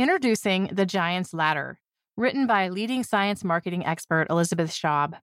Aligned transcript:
Introducing 0.00 0.70
The 0.72 0.86
Giant's 0.86 1.34
Ladder, 1.34 1.78
written 2.16 2.46
by 2.46 2.70
leading 2.70 3.04
science 3.04 3.44
marketing 3.44 3.84
expert 3.84 4.28
Elizabeth 4.30 4.70
Schaub. 4.70 5.18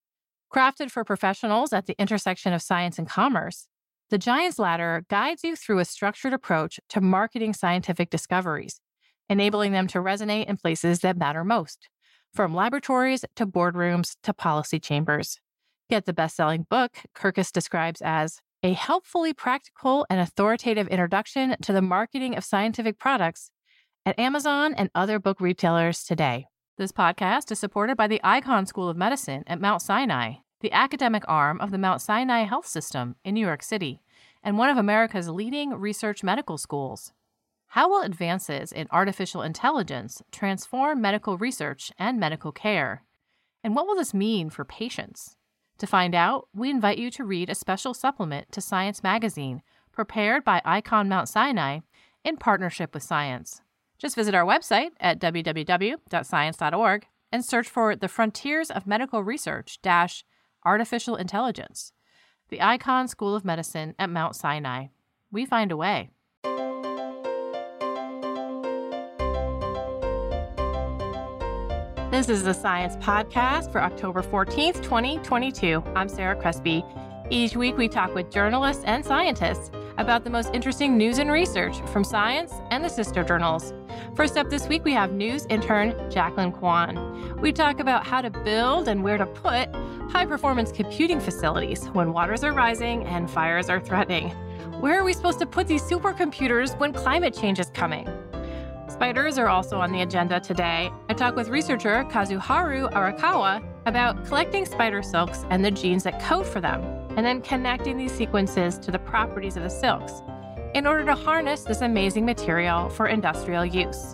Crafted 0.54 0.92
for 0.92 1.04
professionals 1.04 1.74
at 1.74 1.88
the 1.88 2.00
intersection 2.00 2.54
of 2.54 2.62
science 2.62 3.00
and 3.00 3.10
commerce, 3.10 3.68
The 4.12 4.20
Giant's 4.20 4.60
Ladder 4.60 5.04
guides 5.10 5.44
you 5.44 5.56
through 5.56 5.80
a 5.80 5.86
structured 5.86 6.32
approach 6.32 6.80
to 6.90 7.02
marketing 7.02 7.56
scientific 7.56 8.12
discoveries, 8.12 8.80
enabling 9.28 9.72
them 9.72 9.88
to 9.88 9.98
resonate 9.98 10.46
in 10.46 10.58
places 10.58 11.00
that 11.00 11.18
matter 11.18 11.44
most, 11.44 11.90
from 12.32 12.54
laboratories 12.54 13.26
to 13.36 13.48
boardrooms 13.48 14.16
to 14.22 14.32
policy 14.32 14.80
chambers. 14.80 15.40
Get 15.90 16.06
the 16.06 16.14
best 16.14 16.36
selling 16.36 16.68
book 16.70 16.98
Kirkus 17.16 17.52
describes 17.52 18.00
as 18.04 18.42
a 18.62 18.74
helpfully 18.74 19.34
practical 19.34 20.06
and 20.08 20.20
authoritative 20.20 20.88
introduction 20.90 21.56
to 21.64 21.74
the 21.74 21.82
marketing 21.82 22.36
of 22.36 22.44
scientific 22.44 23.00
products 23.00 23.50
at 24.08 24.18
Amazon 24.18 24.74
and 24.76 24.90
other 24.96 25.20
book 25.20 25.42
retailers 25.42 26.06
today. 26.06 26.48
This 26.78 26.94
podcast 26.94 27.52
is 27.52 27.60
supported 27.60 27.98
by 27.98 28.08
the 28.08 28.22
Icahn 28.24 28.66
School 28.66 28.88
of 28.88 28.96
Medicine 28.96 29.44
at 29.48 29.60
Mount 29.60 29.82
Sinai, 29.82 30.36
the 30.62 30.72
academic 30.72 31.24
arm 31.28 31.60
of 31.60 31.72
the 31.72 31.78
Mount 31.78 32.02
Sinai 32.02 32.44
Health 32.44 32.66
System 32.66 33.18
in 33.26 33.34
New 33.34 33.46
York 33.46 33.62
City, 33.62 34.00
and 34.42 34.58
one 34.58 34.70
of 34.70 34.78
America's 34.78 35.28
leading 35.28 35.72
research 35.72 36.24
medical 36.24 36.58
schools. 36.58 37.12
How 37.72 37.90
will 37.90 38.02
advances 38.02 38.72
in 38.72 38.88
artificial 38.92 39.42
intelligence 39.42 40.22
transform 40.32 41.02
medical 41.02 41.38
research 41.38 41.92
and 42.00 42.18
medical 42.18 42.54
care? 42.54 43.04
And 43.62 43.76
what 43.76 43.88
will 43.88 43.98
this 43.98 44.14
mean 44.14 44.50
for 44.50 44.64
patients? 44.64 45.36
To 45.80 45.86
find 45.86 46.16
out, 46.16 46.48
we 46.56 46.70
invite 46.70 46.98
you 46.98 47.12
to 47.12 47.26
read 47.26 47.50
a 47.50 47.56
special 47.56 47.94
supplement 47.94 48.54
to 48.54 48.62
Science 48.62 49.04
Magazine 49.04 49.64
prepared 49.92 50.46
by 50.46 50.62
Icahn 50.66 51.10
Mount 51.10 51.28
Sinai 51.28 51.80
in 52.24 52.38
partnership 52.38 52.94
with 52.94 53.04
Science. 53.04 53.60
Just 54.00 54.16
visit 54.16 54.36
our 54.36 54.46
website 54.46 54.92
at 55.00 55.20
www.science.org 55.20 57.08
and 57.32 57.44
search 57.44 57.68
for 57.68 57.96
the 57.96 58.08
Frontiers 58.08 58.70
of 58.70 58.86
Medical 58.86 59.24
Research 59.24 59.80
dash 59.82 60.24
Artificial 60.64 61.16
Intelligence, 61.16 61.94
the 62.50 62.60
Icahn 62.60 63.10
School 63.10 63.36
of 63.36 63.44
Medicine 63.44 63.96
at 63.98 64.10
Mount 64.10 64.36
Sinai. 64.36 64.88
We 65.32 65.46
find 65.46 65.72
a 65.72 65.78
way. 65.78 66.10
This 72.12 72.30
is 72.30 72.44
the 72.44 72.54
Science 72.54 72.96
Podcast 72.98 73.72
for 73.72 73.82
October 73.82 74.22
14th, 74.22 74.82
2022. 74.82 75.84
I'm 75.96 76.08
Sarah 76.08 76.36
Crespi. 76.36 76.84
Each 77.30 77.58
week, 77.58 77.78
we 77.78 77.90
talk 77.90 78.16
with 78.16 78.32
journalists 78.32 78.84
and 78.86 79.04
scientists 79.04 79.70
about 79.98 80.24
the 80.24 80.30
most 80.30 80.52
interesting 80.54 80.98
news 80.98 81.18
and 81.18 81.30
research 81.30 81.82
from 81.88 82.04
science 82.04 82.54
and 82.72 82.84
the 82.84 82.90
sister 82.90 83.24
journals. 83.24 83.74
First 84.16 84.38
up 84.38 84.50
this 84.50 84.68
week, 84.68 84.84
we 84.84 84.94
have 84.94 85.12
news 85.12 85.46
intern 85.50 85.94
Jacklin 86.10 86.52
Kwan. 86.52 87.40
We 87.42 87.52
talk 87.52 87.80
about 87.80 88.06
how 88.06 88.22
to 88.22 88.30
build 88.30 88.88
and 88.88 89.04
where 89.04 89.18
to 89.18 89.26
put 89.26 89.70
high 90.10 90.26
performance 90.26 90.72
computing 90.72 91.20
facilities 91.20 91.86
when 91.90 92.14
waters 92.14 92.44
are 92.44 92.54
rising 92.54 93.04
and 93.06 93.30
fires 93.30 93.70
are 93.70 93.80
threatening. 93.80 94.30
Where 94.80 95.00
are 95.00 95.04
we 95.04 95.14
supposed 95.14 95.40
to 95.40 95.46
put 95.46 95.68
these 95.68 95.82
supercomputers 95.84 96.78
when 96.80 96.94
climate 96.94 97.34
change 97.34 97.60
is 97.60 97.70
coming? 97.72 98.08
Spiders 98.90 99.38
are 99.38 99.48
also 99.50 99.78
on 99.80 99.92
the 99.92 100.02
agenda 100.02 100.40
today. 100.40 100.90
I 101.10 101.14
talk 101.14 101.36
with 101.36 101.50
researcher 101.50 102.04
Kazuharu 102.06 102.92
Arakawa 102.94 103.64
about 103.86 104.26
collecting 104.26 104.66
spider 104.66 105.04
silks 105.04 105.46
and 105.50 105.64
the 105.64 105.72
genes 105.72 106.04
that 106.04 106.22
code 106.22 106.46
for 106.46 106.62
them, 106.62 106.82
and 107.16 107.26
then 107.26 107.42
connecting 107.42 107.98
these 107.98 108.12
sequences 108.12 108.78
to 108.80 108.92
the 108.92 109.00
properties 109.00 109.58
of 109.58 109.64
the 109.64 109.70
silks 109.70 110.22
in 110.78 110.86
order 110.86 111.04
to 111.04 111.16
harness 111.16 111.64
this 111.64 111.82
amazing 111.82 112.24
material 112.24 112.88
for 112.90 113.08
industrial 113.08 113.66
use. 113.66 114.14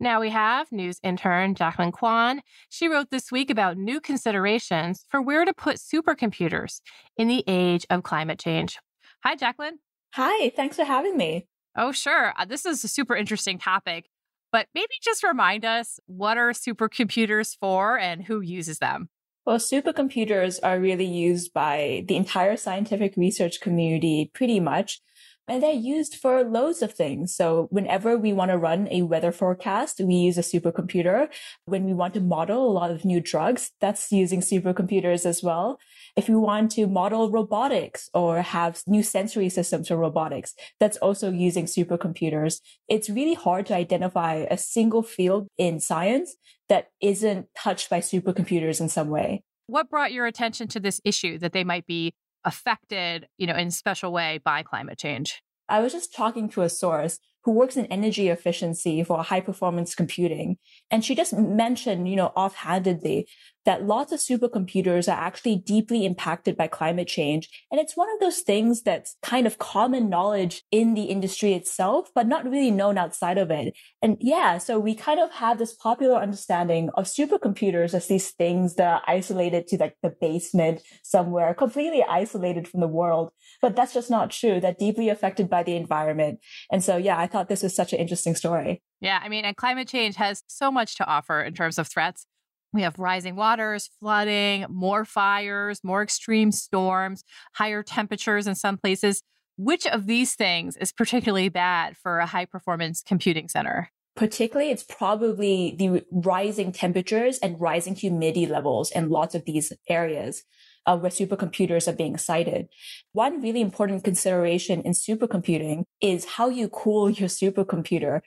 Now 0.00 0.18
we 0.18 0.30
have 0.30 0.72
news 0.72 0.98
intern 1.02 1.54
Jacklin 1.54 1.92
Kwan. 1.92 2.40
She 2.70 2.88
wrote 2.88 3.10
this 3.10 3.30
week 3.30 3.50
about 3.50 3.76
new 3.76 4.00
considerations 4.00 5.04
for 5.10 5.20
where 5.20 5.44
to 5.44 5.52
put 5.52 5.76
supercomputers 5.76 6.80
in 7.18 7.28
the 7.28 7.44
age 7.46 7.84
of 7.90 8.02
climate 8.02 8.38
change. 8.38 8.78
Hi, 9.22 9.36
Jacklin. 9.36 9.78
Hi, 10.14 10.50
thanks 10.56 10.76
for 10.76 10.84
having 10.84 11.18
me. 11.18 11.46
Oh, 11.76 11.92
sure. 11.92 12.32
Uh, 12.38 12.46
this 12.46 12.64
is 12.64 12.82
a 12.84 12.88
super 12.88 13.14
interesting 13.14 13.58
topic, 13.58 14.08
but 14.50 14.66
maybe 14.74 14.94
just 15.02 15.22
remind 15.22 15.66
us 15.66 16.00
what 16.06 16.38
are 16.38 16.52
supercomputers 16.52 17.54
for 17.60 17.98
and 17.98 18.24
who 18.24 18.40
uses 18.40 18.78
them? 18.78 19.10
Well, 19.44 19.58
supercomputers 19.58 20.60
are 20.62 20.78
really 20.78 21.06
used 21.06 21.52
by 21.52 22.04
the 22.06 22.16
entire 22.16 22.56
scientific 22.56 23.16
research 23.16 23.60
community 23.60 24.30
pretty 24.32 24.60
much. 24.60 25.00
And 25.48 25.60
they're 25.60 25.72
used 25.72 26.14
for 26.14 26.44
loads 26.44 26.82
of 26.82 26.92
things. 26.92 27.34
So 27.34 27.66
whenever 27.70 28.16
we 28.16 28.32
want 28.32 28.52
to 28.52 28.58
run 28.58 28.86
a 28.92 29.02
weather 29.02 29.32
forecast, 29.32 30.00
we 30.00 30.14
use 30.14 30.38
a 30.38 30.42
supercomputer. 30.42 31.28
When 31.64 31.84
we 31.84 31.92
want 31.92 32.14
to 32.14 32.20
model 32.20 32.64
a 32.64 32.70
lot 32.70 32.92
of 32.92 33.04
new 33.04 33.20
drugs, 33.20 33.72
that's 33.80 34.12
using 34.12 34.40
supercomputers 34.40 35.26
as 35.26 35.42
well. 35.42 35.80
If 36.14 36.28
you 36.28 36.40
want 36.40 36.72
to 36.72 36.86
model 36.86 37.30
robotics 37.30 38.10
or 38.12 38.42
have 38.42 38.82
new 38.86 39.02
sensory 39.02 39.48
systems 39.48 39.88
for 39.88 39.96
robotics, 39.96 40.54
that's 40.78 40.98
also 40.98 41.30
using 41.30 41.64
supercomputers. 41.64 42.60
It's 42.86 43.08
really 43.08 43.32
hard 43.32 43.64
to 43.66 43.74
identify 43.74 44.46
a 44.50 44.58
single 44.58 45.02
field 45.02 45.48
in 45.56 45.80
science 45.80 46.36
that 46.68 46.88
isn't 47.00 47.46
touched 47.56 47.88
by 47.88 48.00
supercomputers 48.00 48.78
in 48.80 48.90
some 48.90 49.08
way. 49.08 49.42
What 49.68 49.88
brought 49.88 50.12
your 50.12 50.26
attention 50.26 50.68
to 50.68 50.80
this 50.80 51.00
issue 51.02 51.38
that 51.38 51.54
they 51.54 51.64
might 51.64 51.86
be 51.86 52.12
affected, 52.44 53.26
you 53.38 53.46
know, 53.46 53.54
in 53.54 53.68
a 53.68 53.70
special 53.70 54.12
way 54.12 54.38
by 54.44 54.62
climate 54.62 54.98
change? 54.98 55.40
I 55.68 55.80
was 55.80 55.92
just 55.92 56.14
talking 56.14 56.50
to 56.50 56.62
a 56.62 56.68
source 56.68 57.18
who 57.44 57.52
works 57.52 57.76
in 57.76 57.86
energy 57.86 58.28
efficiency 58.28 59.02
for 59.02 59.22
high 59.22 59.40
performance 59.40 59.94
computing. 59.94 60.58
And 60.90 61.04
she 61.04 61.14
just 61.14 61.32
mentioned, 61.32 62.08
you 62.08 62.16
know, 62.16 62.32
offhandedly 62.36 63.26
that 63.64 63.84
lots 63.84 64.12
of 64.12 64.20
supercomputers 64.20 65.08
are 65.08 65.18
actually 65.18 65.56
deeply 65.56 66.04
impacted 66.04 66.56
by 66.56 66.66
climate 66.66 67.08
change. 67.08 67.48
And 67.70 67.80
it's 67.80 67.96
one 67.96 68.08
of 68.12 68.20
those 68.20 68.40
things 68.40 68.82
that's 68.82 69.16
kind 69.22 69.46
of 69.46 69.58
common 69.58 70.08
knowledge 70.08 70.62
in 70.70 70.94
the 70.94 71.04
industry 71.04 71.54
itself, 71.54 72.08
but 72.14 72.26
not 72.26 72.44
really 72.44 72.70
known 72.70 72.98
outside 72.98 73.38
of 73.38 73.50
it. 73.50 73.74
And 74.00 74.16
yeah, 74.20 74.58
so 74.58 74.78
we 74.78 74.94
kind 74.94 75.20
of 75.20 75.30
have 75.32 75.58
this 75.58 75.74
popular 75.74 76.16
understanding 76.16 76.90
of 76.94 77.04
supercomputers 77.04 77.94
as 77.94 78.08
these 78.08 78.30
things 78.30 78.74
that 78.76 78.86
are 78.86 79.02
isolated 79.06 79.66
to 79.68 79.76
like 79.76 79.96
the 80.02 80.14
basement 80.20 80.82
somewhere, 81.02 81.54
completely 81.54 82.04
isolated 82.08 82.66
from 82.66 82.80
the 82.80 82.88
world. 82.88 83.30
But 83.60 83.76
that's 83.76 83.94
just 83.94 84.10
not 84.10 84.30
true. 84.30 84.60
They're 84.60 84.74
deeply 84.78 85.08
affected 85.08 85.48
by 85.48 85.62
the 85.62 85.76
environment. 85.76 86.40
And 86.70 86.82
so, 86.82 86.96
yeah, 86.96 87.18
I 87.18 87.26
thought 87.26 87.48
this 87.48 87.62
was 87.62 87.74
such 87.74 87.92
an 87.92 87.98
interesting 87.98 88.34
story. 88.34 88.82
Yeah, 89.00 89.20
I 89.22 89.28
mean, 89.28 89.44
and 89.44 89.56
climate 89.56 89.88
change 89.88 90.16
has 90.16 90.42
so 90.46 90.70
much 90.70 90.96
to 90.96 91.06
offer 91.06 91.42
in 91.42 91.54
terms 91.54 91.78
of 91.78 91.88
threats. 91.88 92.26
We 92.72 92.82
have 92.82 92.98
rising 92.98 93.36
waters, 93.36 93.90
flooding, 94.00 94.64
more 94.70 95.04
fires, 95.04 95.80
more 95.84 96.02
extreme 96.02 96.52
storms, 96.52 97.22
higher 97.54 97.82
temperatures 97.82 98.46
in 98.46 98.54
some 98.54 98.78
places. 98.78 99.22
Which 99.58 99.86
of 99.86 100.06
these 100.06 100.34
things 100.34 100.76
is 100.78 100.92
particularly 100.92 101.50
bad 101.50 101.96
for 101.98 102.18
a 102.18 102.26
high 102.26 102.46
performance 102.46 103.02
computing 103.06 103.48
center? 103.48 103.90
Particularly, 104.16 104.70
it's 104.70 104.84
probably 104.84 105.74
the 105.78 106.04
rising 106.10 106.72
temperatures 106.72 107.38
and 107.38 107.60
rising 107.60 107.94
humidity 107.94 108.46
levels 108.46 108.90
in 108.90 109.10
lots 109.10 109.34
of 109.34 109.44
these 109.44 109.72
areas 109.88 110.42
uh, 110.86 110.98
where 110.98 111.10
supercomputers 111.10 111.86
are 111.88 111.96
being 111.96 112.16
sited. 112.16 112.68
One 113.12 113.40
really 113.40 113.60
important 113.60 114.04
consideration 114.04 114.82
in 114.82 114.92
supercomputing 114.92 115.84
is 116.00 116.24
how 116.24 116.48
you 116.48 116.68
cool 116.68 117.10
your 117.10 117.28
supercomputer. 117.28 118.20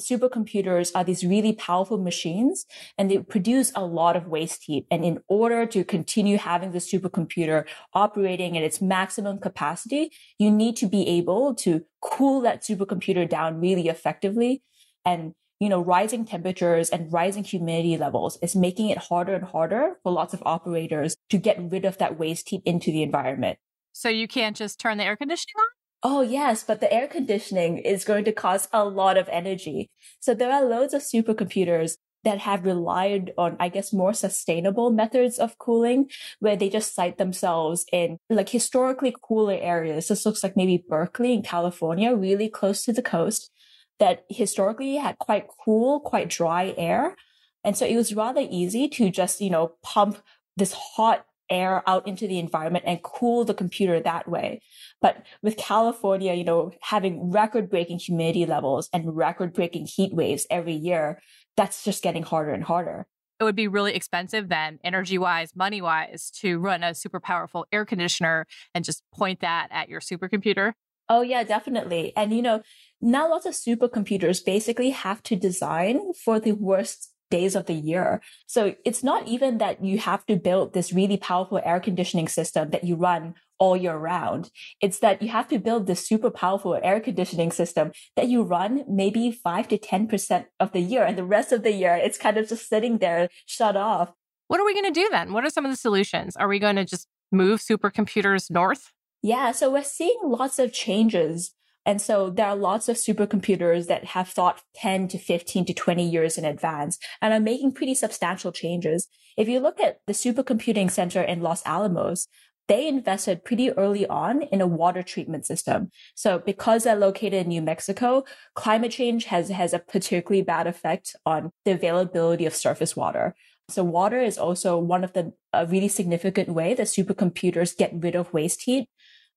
Supercomputers 0.00 0.90
are 0.94 1.04
these 1.04 1.24
really 1.24 1.54
powerful 1.54 1.98
machines 1.98 2.66
and 2.98 3.10
they 3.10 3.18
produce 3.18 3.72
a 3.74 3.84
lot 3.84 4.16
of 4.16 4.26
waste 4.26 4.64
heat. 4.64 4.86
And 4.90 5.04
in 5.04 5.20
order 5.28 5.66
to 5.66 5.84
continue 5.84 6.36
having 6.36 6.72
the 6.72 6.78
supercomputer 6.78 7.66
operating 7.94 8.56
at 8.56 8.62
its 8.62 8.82
maximum 8.82 9.38
capacity, 9.38 10.12
you 10.38 10.50
need 10.50 10.76
to 10.76 10.86
be 10.86 11.08
able 11.08 11.54
to 11.56 11.84
cool 12.02 12.40
that 12.42 12.62
supercomputer 12.62 13.28
down 13.28 13.60
really 13.60 13.88
effectively. 13.88 14.62
And 15.04 15.32
you 15.58 15.70
know, 15.70 15.82
rising 15.82 16.26
temperatures 16.26 16.90
and 16.90 17.10
rising 17.10 17.42
humidity 17.42 17.96
levels 17.96 18.38
is 18.42 18.54
making 18.54 18.90
it 18.90 18.98
harder 18.98 19.34
and 19.34 19.44
harder 19.44 19.96
for 20.02 20.12
lots 20.12 20.34
of 20.34 20.42
operators 20.44 21.16
to 21.30 21.38
get 21.38 21.56
rid 21.58 21.86
of 21.86 21.96
that 21.98 22.18
waste 22.18 22.50
heat 22.50 22.60
into 22.66 22.90
the 22.92 23.02
environment. 23.02 23.58
So 23.92 24.10
you 24.10 24.28
can't 24.28 24.54
just 24.54 24.78
turn 24.78 24.98
the 24.98 25.04
air 25.04 25.16
conditioning 25.16 25.54
on? 25.56 25.75
Oh, 26.08 26.20
yes, 26.20 26.62
but 26.62 26.78
the 26.78 26.92
air 26.92 27.08
conditioning 27.08 27.78
is 27.78 28.04
going 28.04 28.24
to 28.26 28.32
cost 28.32 28.68
a 28.72 28.84
lot 28.84 29.18
of 29.18 29.28
energy. 29.28 29.90
So 30.20 30.34
there 30.34 30.52
are 30.52 30.64
loads 30.64 30.94
of 30.94 31.02
supercomputers 31.02 31.96
that 32.22 32.38
have 32.38 32.64
relied 32.64 33.32
on, 33.36 33.56
I 33.58 33.68
guess, 33.68 33.92
more 33.92 34.14
sustainable 34.14 34.90
methods 34.90 35.36
of 35.36 35.58
cooling, 35.58 36.08
where 36.38 36.54
they 36.54 36.68
just 36.68 36.94
site 36.94 37.18
themselves 37.18 37.84
in 37.92 38.18
like 38.30 38.50
historically 38.50 39.16
cooler 39.20 39.58
areas. 39.60 40.06
This 40.06 40.24
looks 40.24 40.44
like 40.44 40.56
maybe 40.56 40.84
Berkeley 40.88 41.32
in 41.32 41.42
California, 41.42 42.14
really 42.14 42.48
close 42.48 42.84
to 42.84 42.92
the 42.92 43.02
coast 43.02 43.50
that 43.98 44.24
historically 44.28 44.94
had 44.98 45.18
quite 45.18 45.48
cool, 45.64 45.98
quite 45.98 46.28
dry 46.28 46.72
air. 46.78 47.16
And 47.64 47.76
so 47.76 47.84
it 47.84 47.96
was 47.96 48.14
rather 48.14 48.46
easy 48.48 48.86
to 48.90 49.10
just, 49.10 49.40
you 49.40 49.50
know, 49.50 49.72
pump 49.82 50.18
this 50.56 50.72
hot 50.72 51.26
air 51.50 51.82
out 51.88 52.06
into 52.06 52.26
the 52.26 52.38
environment 52.38 52.84
and 52.86 53.02
cool 53.02 53.44
the 53.44 53.54
computer 53.54 54.00
that 54.00 54.28
way. 54.28 54.60
But 55.00 55.24
with 55.42 55.56
California, 55.56 56.34
you 56.34 56.44
know, 56.44 56.72
having 56.80 57.30
record 57.30 57.68
breaking 57.68 57.98
humidity 57.98 58.46
levels 58.46 58.88
and 58.92 59.16
record 59.16 59.52
breaking 59.52 59.86
heat 59.86 60.14
waves 60.14 60.46
every 60.50 60.72
year, 60.72 61.20
that's 61.56 61.84
just 61.84 62.02
getting 62.02 62.22
harder 62.22 62.52
and 62.52 62.64
harder. 62.64 63.06
It 63.38 63.44
would 63.44 63.56
be 63.56 63.68
really 63.68 63.94
expensive 63.94 64.48
then, 64.48 64.78
energy 64.82 65.18
wise, 65.18 65.54
money 65.54 65.82
wise, 65.82 66.30
to 66.36 66.58
run 66.58 66.82
a 66.82 66.94
super 66.94 67.20
powerful 67.20 67.66
air 67.70 67.84
conditioner 67.84 68.46
and 68.74 68.84
just 68.84 69.02
point 69.12 69.40
that 69.40 69.68
at 69.70 69.90
your 69.90 70.00
supercomputer. 70.00 70.72
Oh, 71.08 71.20
yeah, 71.20 71.44
definitely. 71.44 72.12
And, 72.16 72.32
you 72.32 72.42
know, 72.42 72.62
now 73.00 73.28
lots 73.28 73.46
of 73.46 73.52
supercomputers 73.52 74.44
basically 74.44 74.90
have 74.90 75.22
to 75.24 75.36
design 75.36 76.14
for 76.14 76.40
the 76.40 76.52
worst 76.52 77.10
days 77.30 77.54
of 77.54 77.66
the 77.66 77.74
year. 77.74 78.20
So 78.46 78.74
it's 78.84 79.02
not 79.02 79.26
even 79.26 79.58
that 79.58 79.84
you 79.84 79.98
have 79.98 80.24
to 80.26 80.36
build 80.36 80.72
this 80.72 80.92
really 80.92 81.16
powerful 81.16 81.60
air 81.64 81.80
conditioning 81.80 82.28
system 82.28 82.70
that 82.70 82.84
you 82.84 82.96
run 82.96 83.34
all 83.58 83.76
year 83.76 83.96
round. 83.96 84.50
It's 84.80 84.98
that 84.98 85.22
you 85.22 85.28
have 85.28 85.48
to 85.48 85.58
build 85.58 85.86
this 85.86 86.06
super 86.06 86.30
powerful 86.30 86.78
air 86.82 87.00
conditioning 87.00 87.50
system 87.50 87.92
that 88.14 88.28
you 88.28 88.42
run 88.42 88.84
maybe 88.88 89.30
five 89.30 89.68
to 89.68 89.78
10% 89.78 90.46
of 90.60 90.72
the 90.72 90.80
year. 90.80 91.04
And 91.04 91.16
the 91.16 91.24
rest 91.24 91.52
of 91.52 91.62
the 91.62 91.72
year, 91.72 91.94
it's 91.94 92.18
kind 92.18 92.36
of 92.36 92.48
just 92.48 92.68
sitting 92.68 92.98
there 92.98 93.28
shut 93.46 93.76
off. 93.76 94.12
What 94.48 94.60
are 94.60 94.66
we 94.66 94.74
going 94.74 94.92
to 94.92 95.00
do 95.00 95.08
then? 95.10 95.32
What 95.32 95.44
are 95.44 95.50
some 95.50 95.64
of 95.64 95.72
the 95.72 95.76
solutions? 95.76 96.36
Are 96.36 96.48
we 96.48 96.58
going 96.58 96.76
to 96.76 96.84
just 96.84 97.08
move 97.32 97.60
supercomputers 97.60 98.50
north? 98.50 98.92
Yeah. 99.22 99.52
So 99.52 99.72
we're 99.72 99.82
seeing 99.82 100.18
lots 100.22 100.58
of 100.58 100.72
changes 100.72 101.52
and 101.86 102.02
so 102.02 102.28
there 102.28 102.46
are 102.46 102.56
lots 102.56 102.88
of 102.88 102.96
supercomputers 102.96 103.86
that 103.86 104.04
have 104.06 104.28
thought 104.28 104.60
10 104.74 105.06
to 105.08 105.18
15 105.18 105.66
to 105.66 105.72
20 105.72 106.06
years 106.06 106.36
in 106.36 106.44
advance 106.44 106.98
and 107.22 107.32
are 107.32 107.40
making 107.40 107.72
pretty 107.72 107.94
substantial 107.94 108.50
changes. 108.50 109.06
If 109.36 109.48
you 109.48 109.60
look 109.60 109.80
at 109.80 110.00
the 110.06 110.12
supercomputing 110.12 110.90
center 110.90 111.22
in 111.22 111.42
Los 111.42 111.64
Alamos, 111.64 112.26
they 112.68 112.88
invested 112.88 113.44
pretty 113.44 113.70
early 113.70 114.04
on 114.08 114.42
in 114.42 114.60
a 114.60 114.66
water 114.66 115.04
treatment 115.04 115.46
system. 115.46 115.92
So 116.16 116.40
because 116.40 116.82
they're 116.82 116.96
located 116.96 117.34
in 117.34 117.48
New 117.48 117.62
Mexico, 117.62 118.24
climate 118.54 118.90
change 118.90 119.26
has, 119.26 119.50
has 119.50 119.72
a 119.72 119.78
particularly 119.78 120.42
bad 120.42 120.66
effect 120.66 121.14
on 121.24 121.52
the 121.64 121.70
availability 121.70 122.46
of 122.46 122.56
surface 122.56 122.96
water. 122.96 123.36
So 123.68 123.84
water 123.84 124.20
is 124.20 124.38
also 124.38 124.78
one 124.78 125.04
of 125.04 125.12
the 125.12 125.32
a 125.52 125.66
really 125.66 125.88
significant 125.88 126.50
way 126.50 126.74
that 126.74 126.86
supercomputers 126.86 127.76
get 127.76 127.92
rid 127.94 128.14
of 128.14 128.32
waste 128.32 128.62
heat. 128.62 128.88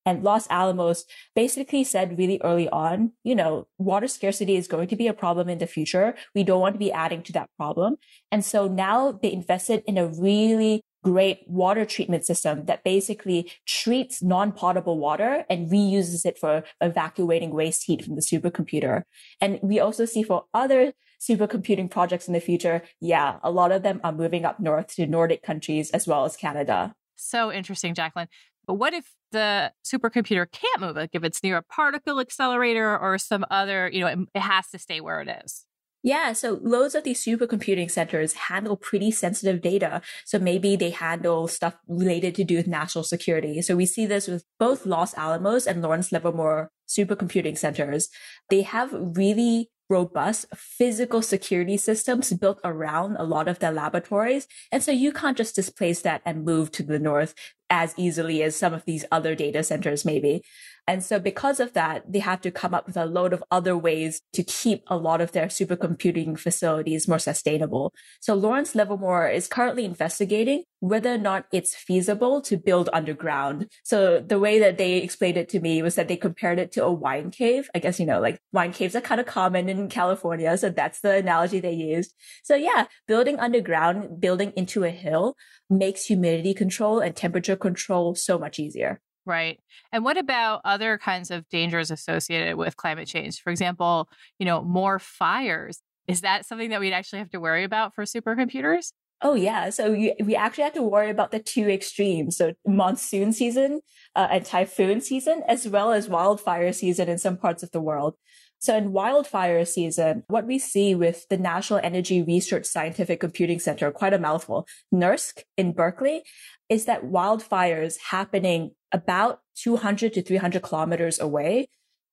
And 0.06 0.22
Los 0.22 0.48
Alamos 0.48 1.04
basically 1.34 1.84
said 1.84 2.18
really 2.18 2.40
early 2.42 2.68
on, 2.70 3.12
you 3.22 3.34
know, 3.34 3.66
water 3.78 4.08
scarcity 4.08 4.56
is 4.56 4.66
going 4.66 4.88
to 4.88 4.96
be 4.96 5.06
a 5.06 5.12
problem 5.12 5.48
in 5.48 5.58
the 5.58 5.66
future. 5.66 6.14
We 6.34 6.44
don't 6.44 6.60
want 6.60 6.74
to 6.74 6.78
be 6.78 6.92
adding 6.92 7.22
to 7.24 7.32
that 7.32 7.50
problem. 7.56 7.96
And 8.32 8.44
so 8.44 8.66
now 8.66 9.12
they 9.12 9.32
invested 9.32 9.82
in 9.86 9.98
a 9.98 10.06
really 10.06 10.82
great 11.02 11.40
water 11.46 11.84
treatment 11.84 12.26
system 12.26 12.66
that 12.66 12.84
basically 12.84 13.50
treats 13.66 14.22
non-potable 14.22 14.98
water 14.98 15.44
and 15.48 15.70
reuses 15.70 16.26
it 16.26 16.38
for 16.38 16.62
evacuating 16.80 17.50
waste 17.50 17.84
heat 17.84 18.04
from 18.04 18.16
the 18.16 18.20
supercomputer. 18.20 19.02
And 19.40 19.58
we 19.62 19.80
also 19.80 20.04
see 20.04 20.22
for 20.22 20.44
other 20.52 20.92
supercomputing 21.20 21.90
projects 21.90 22.26
in 22.26 22.34
the 22.34 22.40
future, 22.40 22.82
yeah, 23.00 23.38
a 23.42 23.50
lot 23.50 23.72
of 23.72 23.82
them 23.82 24.00
are 24.04 24.12
moving 24.12 24.44
up 24.44 24.60
north 24.60 24.94
to 24.96 25.06
Nordic 25.06 25.42
countries 25.42 25.90
as 25.90 26.06
well 26.06 26.24
as 26.24 26.36
Canada. 26.36 26.94
So 27.16 27.52
interesting, 27.52 27.94
Jacklin. 27.94 28.28
But 28.66 28.74
what 28.74 28.92
if 28.92 29.10
the 29.30 29.72
supercomputer 29.84 30.50
can't 30.50 30.80
move? 30.80 30.96
Like 30.96 31.10
if 31.12 31.24
it's 31.24 31.42
near 31.42 31.56
a 31.56 31.62
particle 31.62 32.20
accelerator 32.20 32.98
or 32.98 33.18
some 33.18 33.44
other, 33.50 33.88
you 33.92 34.00
know, 34.00 34.06
it, 34.06 34.18
it 34.34 34.40
has 34.40 34.68
to 34.70 34.78
stay 34.78 35.00
where 35.00 35.20
it 35.20 35.42
is. 35.44 35.64
Yeah, 36.02 36.32
so 36.32 36.58
loads 36.62 36.94
of 36.94 37.04
these 37.04 37.22
supercomputing 37.22 37.90
centers 37.90 38.32
handle 38.32 38.76
pretty 38.76 39.10
sensitive 39.10 39.60
data. 39.60 40.00
So 40.24 40.38
maybe 40.38 40.74
they 40.74 40.90
handle 40.90 41.46
stuff 41.46 41.74
related 41.86 42.34
to 42.36 42.44
do 42.44 42.56
with 42.56 42.66
national 42.66 43.04
security. 43.04 43.60
So 43.60 43.76
we 43.76 43.84
see 43.84 44.06
this 44.06 44.26
with 44.26 44.44
both 44.58 44.86
Los 44.86 45.12
Alamos 45.18 45.66
and 45.66 45.82
Lawrence 45.82 46.10
Livermore 46.10 46.70
supercomputing 46.88 47.58
centers. 47.58 48.08
They 48.48 48.62
have 48.62 48.88
really 48.92 49.68
robust 49.90 50.46
physical 50.54 51.20
security 51.20 51.76
systems 51.76 52.32
built 52.32 52.60
around 52.64 53.16
a 53.16 53.24
lot 53.24 53.48
of 53.48 53.58
their 53.58 53.72
laboratories. 53.72 54.46
And 54.72 54.82
so 54.82 54.92
you 54.92 55.12
can't 55.12 55.36
just 55.36 55.54
displace 55.56 56.00
that 56.02 56.22
and 56.24 56.44
move 56.44 56.70
to 56.72 56.82
the 56.82 56.98
north 56.98 57.34
as 57.68 57.94
easily 57.96 58.42
as 58.42 58.56
some 58.56 58.72
of 58.72 58.84
these 58.84 59.04
other 59.12 59.34
data 59.34 59.62
centers 59.62 60.04
maybe. 60.04 60.42
And 60.90 61.04
so 61.04 61.20
because 61.20 61.60
of 61.60 61.72
that, 61.74 62.12
they 62.12 62.18
have 62.18 62.40
to 62.40 62.50
come 62.50 62.74
up 62.74 62.88
with 62.88 62.96
a 62.96 63.06
load 63.06 63.32
of 63.32 63.44
other 63.48 63.78
ways 63.78 64.22
to 64.32 64.42
keep 64.42 64.82
a 64.88 64.96
lot 64.96 65.20
of 65.20 65.30
their 65.30 65.46
supercomputing 65.46 66.36
facilities 66.36 67.06
more 67.06 67.20
sustainable. 67.20 67.94
So 68.18 68.34
Lawrence 68.34 68.74
Livermore 68.74 69.28
is 69.28 69.46
currently 69.46 69.84
investigating 69.84 70.64
whether 70.80 71.14
or 71.14 71.18
not 71.18 71.46
it's 71.52 71.76
feasible 71.76 72.40
to 72.40 72.56
build 72.56 72.90
underground. 72.92 73.70
So 73.84 74.18
the 74.18 74.40
way 74.40 74.58
that 74.58 74.78
they 74.78 74.96
explained 74.96 75.36
it 75.36 75.48
to 75.50 75.60
me 75.60 75.80
was 75.80 75.94
that 75.94 76.08
they 76.08 76.16
compared 76.16 76.58
it 76.58 76.72
to 76.72 76.82
a 76.82 76.92
wine 76.92 77.30
cave. 77.30 77.70
I 77.72 77.78
guess, 77.78 78.00
you 78.00 78.06
know, 78.06 78.20
like 78.20 78.40
wine 78.52 78.72
caves 78.72 78.96
are 78.96 79.00
kind 79.00 79.20
of 79.20 79.28
common 79.28 79.68
in 79.68 79.88
California. 79.88 80.58
So 80.58 80.70
that's 80.70 81.02
the 81.02 81.12
analogy 81.12 81.60
they 81.60 81.72
used. 81.72 82.12
So 82.42 82.56
yeah, 82.56 82.86
building 83.06 83.38
underground, 83.38 84.20
building 84.20 84.52
into 84.56 84.82
a 84.82 84.90
hill 84.90 85.36
makes 85.68 86.06
humidity 86.06 86.52
control 86.52 86.98
and 86.98 87.14
temperature 87.14 87.54
control 87.54 88.16
so 88.16 88.40
much 88.40 88.58
easier. 88.58 89.00
Right. 89.26 89.60
And 89.92 90.04
what 90.04 90.16
about 90.16 90.62
other 90.64 90.98
kinds 90.98 91.30
of 91.30 91.48
dangers 91.48 91.90
associated 91.90 92.56
with 92.56 92.76
climate 92.76 93.06
change? 93.06 93.40
For 93.40 93.50
example, 93.50 94.08
you 94.38 94.46
know, 94.46 94.62
more 94.62 94.98
fires. 94.98 95.80
Is 96.08 96.22
that 96.22 96.46
something 96.46 96.70
that 96.70 96.80
we'd 96.80 96.92
actually 96.92 97.20
have 97.20 97.30
to 97.30 97.40
worry 97.40 97.64
about 97.64 97.94
for 97.94 98.04
supercomputers? 98.04 98.92
Oh 99.22 99.34
yeah, 99.34 99.68
so 99.68 99.92
we, 99.92 100.14
we 100.24 100.34
actually 100.34 100.64
have 100.64 100.72
to 100.74 100.82
worry 100.82 101.10
about 101.10 101.30
the 101.30 101.38
two 101.38 101.68
extremes. 101.68 102.38
So 102.38 102.54
monsoon 102.66 103.34
season 103.34 103.80
uh, 104.16 104.28
and 104.30 104.44
typhoon 104.44 105.02
season, 105.02 105.42
as 105.46 105.68
well 105.68 105.92
as 105.92 106.08
wildfire 106.08 106.72
season 106.72 107.08
in 107.10 107.18
some 107.18 107.36
parts 107.36 107.62
of 107.62 107.70
the 107.70 107.82
world. 107.82 108.14
So 108.60 108.76
in 108.76 108.92
wildfire 108.92 109.64
season, 109.66 110.24
what 110.28 110.46
we 110.46 110.58
see 110.58 110.94
with 110.94 111.28
the 111.28 111.38
National 111.38 111.80
Energy 111.82 112.22
Research 112.22 112.66
Scientific 112.66 113.20
Computing 113.20 113.58
Center, 113.58 113.90
quite 113.90 114.14
a 114.14 114.18
mouthful, 114.18 114.66
NERSC 114.92 115.42
in 115.56 115.72
Berkeley, 115.72 116.22
is 116.68 116.86
that 116.86 117.04
wildfires 117.04 117.96
happening 118.10 118.72
about 118.92 119.40
200 119.56 120.12
to 120.14 120.22
300 120.22 120.62
kilometers 120.62 121.18
away, 121.18 121.68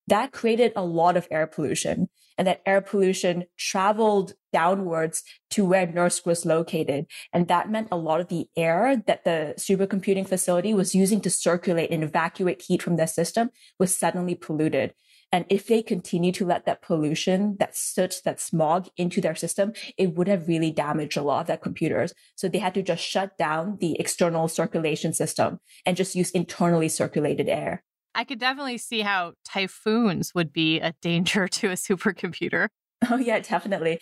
that 0.07 0.31
created 0.31 0.71
a 0.75 0.83
lot 0.83 1.17
of 1.17 1.27
air 1.29 1.47
pollution. 1.47 2.09
And 2.37 2.47
that 2.47 2.61
air 2.65 2.81
pollution 2.81 3.45
traveled 3.57 4.33
downwards 4.53 5.23
to 5.51 5.65
where 5.65 5.87
NERSC 5.87 6.25
was 6.25 6.45
located. 6.45 7.07
And 7.33 7.47
that 7.47 7.71
meant 7.71 7.87
a 7.91 7.97
lot 7.97 8.21
of 8.21 8.27
the 8.27 8.47
air 8.55 9.03
that 9.07 9.23
the 9.23 9.55
supercomputing 9.57 10.27
facility 10.27 10.73
was 10.73 10.93
using 10.93 11.19
to 11.21 11.31
circulate 11.31 11.89
and 11.89 12.03
evacuate 12.03 12.61
heat 12.61 12.81
from 12.81 12.95
their 12.95 13.07
system 13.07 13.49
was 13.79 13.97
suddenly 13.97 14.35
polluted. 14.35 14.93
And 15.31 15.45
if 15.49 15.67
they 15.67 15.81
continue 15.81 16.31
to 16.33 16.45
let 16.45 16.65
that 16.65 16.81
pollution, 16.81 17.57
that 17.59 17.75
soot, 17.75 18.21
that 18.23 18.39
smog 18.39 18.87
into 18.95 19.19
their 19.19 19.35
system, 19.35 19.73
it 19.97 20.15
would 20.15 20.27
have 20.27 20.47
really 20.47 20.71
damaged 20.71 21.17
a 21.17 21.21
lot 21.21 21.41
of 21.41 21.47
their 21.47 21.57
computers. 21.57 22.13
So 22.35 22.47
they 22.47 22.59
had 22.59 22.73
to 22.75 22.81
just 22.81 23.03
shut 23.03 23.37
down 23.37 23.77
the 23.81 23.99
external 23.99 24.47
circulation 24.47 25.13
system 25.13 25.59
and 25.85 25.97
just 25.97 26.15
use 26.15 26.31
internally 26.31 26.87
circulated 26.87 27.49
air. 27.49 27.83
I 28.15 28.23
could 28.23 28.39
definitely 28.39 28.77
see 28.77 29.01
how 29.01 29.33
typhoons 29.45 30.33
would 30.33 30.53
be 30.53 30.79
a 30.79 30.93
danger 31.01 31.47
to 31.59 31.69
a 31.69 31.73
supercomputer. 31.73 32.69
Oh, 33.09 33.17
yeah, 33.17 33.39
definitely. 33.39 33.99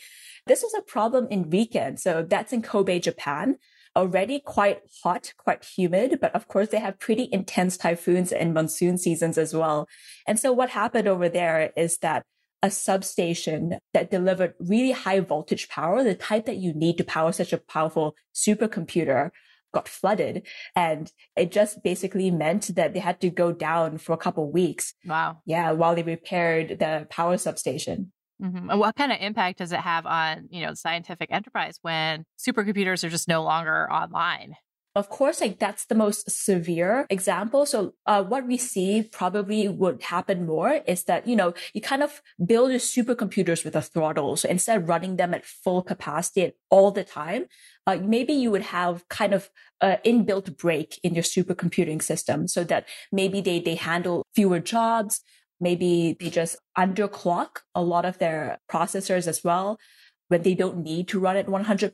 This 0.47 0.61
was 0.61 0.73
a 0.77 0.81
problem 0.81 1.27
in 1.29 1.45
Riken. 1.45 1.99
So 1.99 2.25
that's 2.27 2.53
in 2.53 2.61
Kobe, 2.61 2.99
Japan 2.99 3.57
already 3.95 4.39
quite 4.39 4.81
hot, 5.03 5.33
quite 5.37 5.63
humid, 5.63 6.19
but 6.19 6.33
of 6.35 6.47
course 6.47 6.69
they 6.69 6.79
have 6.79 6.99
pretty 6.99 7.29
intense 7.31 7.77
typhoons 7.77 8.31
and 8.31 8.53
monsoon 8.53 8.97
seasons 8.97 9.37
as 9.37 9.53
well. 9.53 9.87
And 10.27 10.39
so 10.39 10.51
what 10.51 10.69
happened 10.69 11.07
over 11.07 11.29
there 11.29 11.71
is 11.77 11.97
that 11.99 12.23
a 12.61 12.71
substation 12.71 13.77
that 13.93 14.11
delivered 14.11 14.55
really 14.59 14.91
high 14.91 15.19
voltage 15.19 15.69
power, 15.69 16.03
the 16.03 16.15
type 16.15 16.45
that 16.45 16.57
you 16.57 16.73
need 16.73 16.97
to 16.97 17.03
power 17.03 17.31
such 17.31 17.53
a 17.53 17.57
powerful 17.57 18.15
supercomputer, 18.33 19.29
got 19.73 19.87
flooded. 19.87 20.47
And 20.75 21.11
it 21.35 21.51
just 21.51 21.83
basically 21.83 22.31
meant 22.31 22.75
that 22.75 22.93
they 22.93 22.99
had 22.99 23.21
to 23.21 23.29
go 23.29 23.51
down 23.51 23.97
for 23.99 24.13
a 24.13 24.17
couple 24.17 24.51
weeks. 24.51 24.93
Wow. 25.05 25.41
Yeah, 25.45 25.71
while 25.73 25.95
they 25.95 26.03
repaired 26.03 26.79
the 26.79 27.07
power 27.09 27.37
substation. 27.37 28.11
Mm-hmm. 28.41 28.69
And 28.69 28.79
what 28.79 28.95
kind 28.95 29.11
of 29.11 29.19
impact 29.21 29.59
does 29.59 29.71
it 29.71 29.79
have 29.79 30.05
on, 30.05 30.47
you 30.49 30.65
know, 30.65 30.73
scientific 30.73 31.29
enterprise 31.31 31.79
when 31.81 32.25
supercomputers 32.37 33.03
are 33.03 33.09
just 33.09 33.27
no 33.27 33.43
longer 33.43 33.91
online? 33.91 34.55
Of 34.95 35.09
course, 35.09 35.41
like 35.41 35.59
that's 35.59 35.85
the 35.87 35.95
most 35.95 36.31
severe 36.31 37.05
example. 37.09 37.65
So, 37.65 37.95
uh, 38.05 38.23
what 38.23 38.47
we 38.47 38.55
see 38.55 39.03
probably 39.03 39.67
would 39.67 40.01
happen 40.03 40.45
more 40.45 40.79
is 40.87 41.03
that, 41.03 41.27
you 41.27 41.35
know, 41.35 41.53
you 41.73 41.81
kind 41.81 42.01
of 42.01 42.21
build 42.45 42.71
your 42.71 42.79
supercomputers 42.79 43.65
with 43.65 43.75
a 43.75 43.81
throttle. 43.81 44.37
So 44.37 44.47
instead 44.47 44.77
of 44.77 44.87
running 44.87 45.17
them 45.17 45.33
at 45.33 45.43
full 45.43 45.81
capacity 45.81 46.53
all 46.69 46.91
the 46.91 47.03
time, 47.03 47.47
uh, 47.85 47.97
maybe 48.01 48.31
you 48.31 48.51
would 48.51 48.61
have 48.61 49.05
kind 49.09 49.33
of 49.33 49.49
an 49.81 49.97
inbuilt 50.05 50.55
break 50.55 50.97
in 51.03 51.13
your 51.13 51.25
supercomputing 51.25 52.01
system 52.01 52.47
so 52.47 52.63
that 52.63 52.87
maybe 53.11 53.41
they, 53.41 53.59
they 53.59 53.75
handle 53.75 54.25
fewer 54.33 54.61
jobs. 54.61 55.21
Maybe 55.59 56.17
they 56.19 56.29
just 56.29 56.57
underclock 56.77 57.59
a 57.73 57.81
lot 57.81 58.05
of 58.05 58.17
their 58.17 58.59
processors 58.71 59.27
as 59.27 59.43
well 59.43 59.79
when 60.27 60.41
they 60.41 60.55
don't 60.55 60.77
need 60.77 61.07
to 61.09 61.19
run 61.19 61.37
at 61.37 61.47
100% 61.47 61.93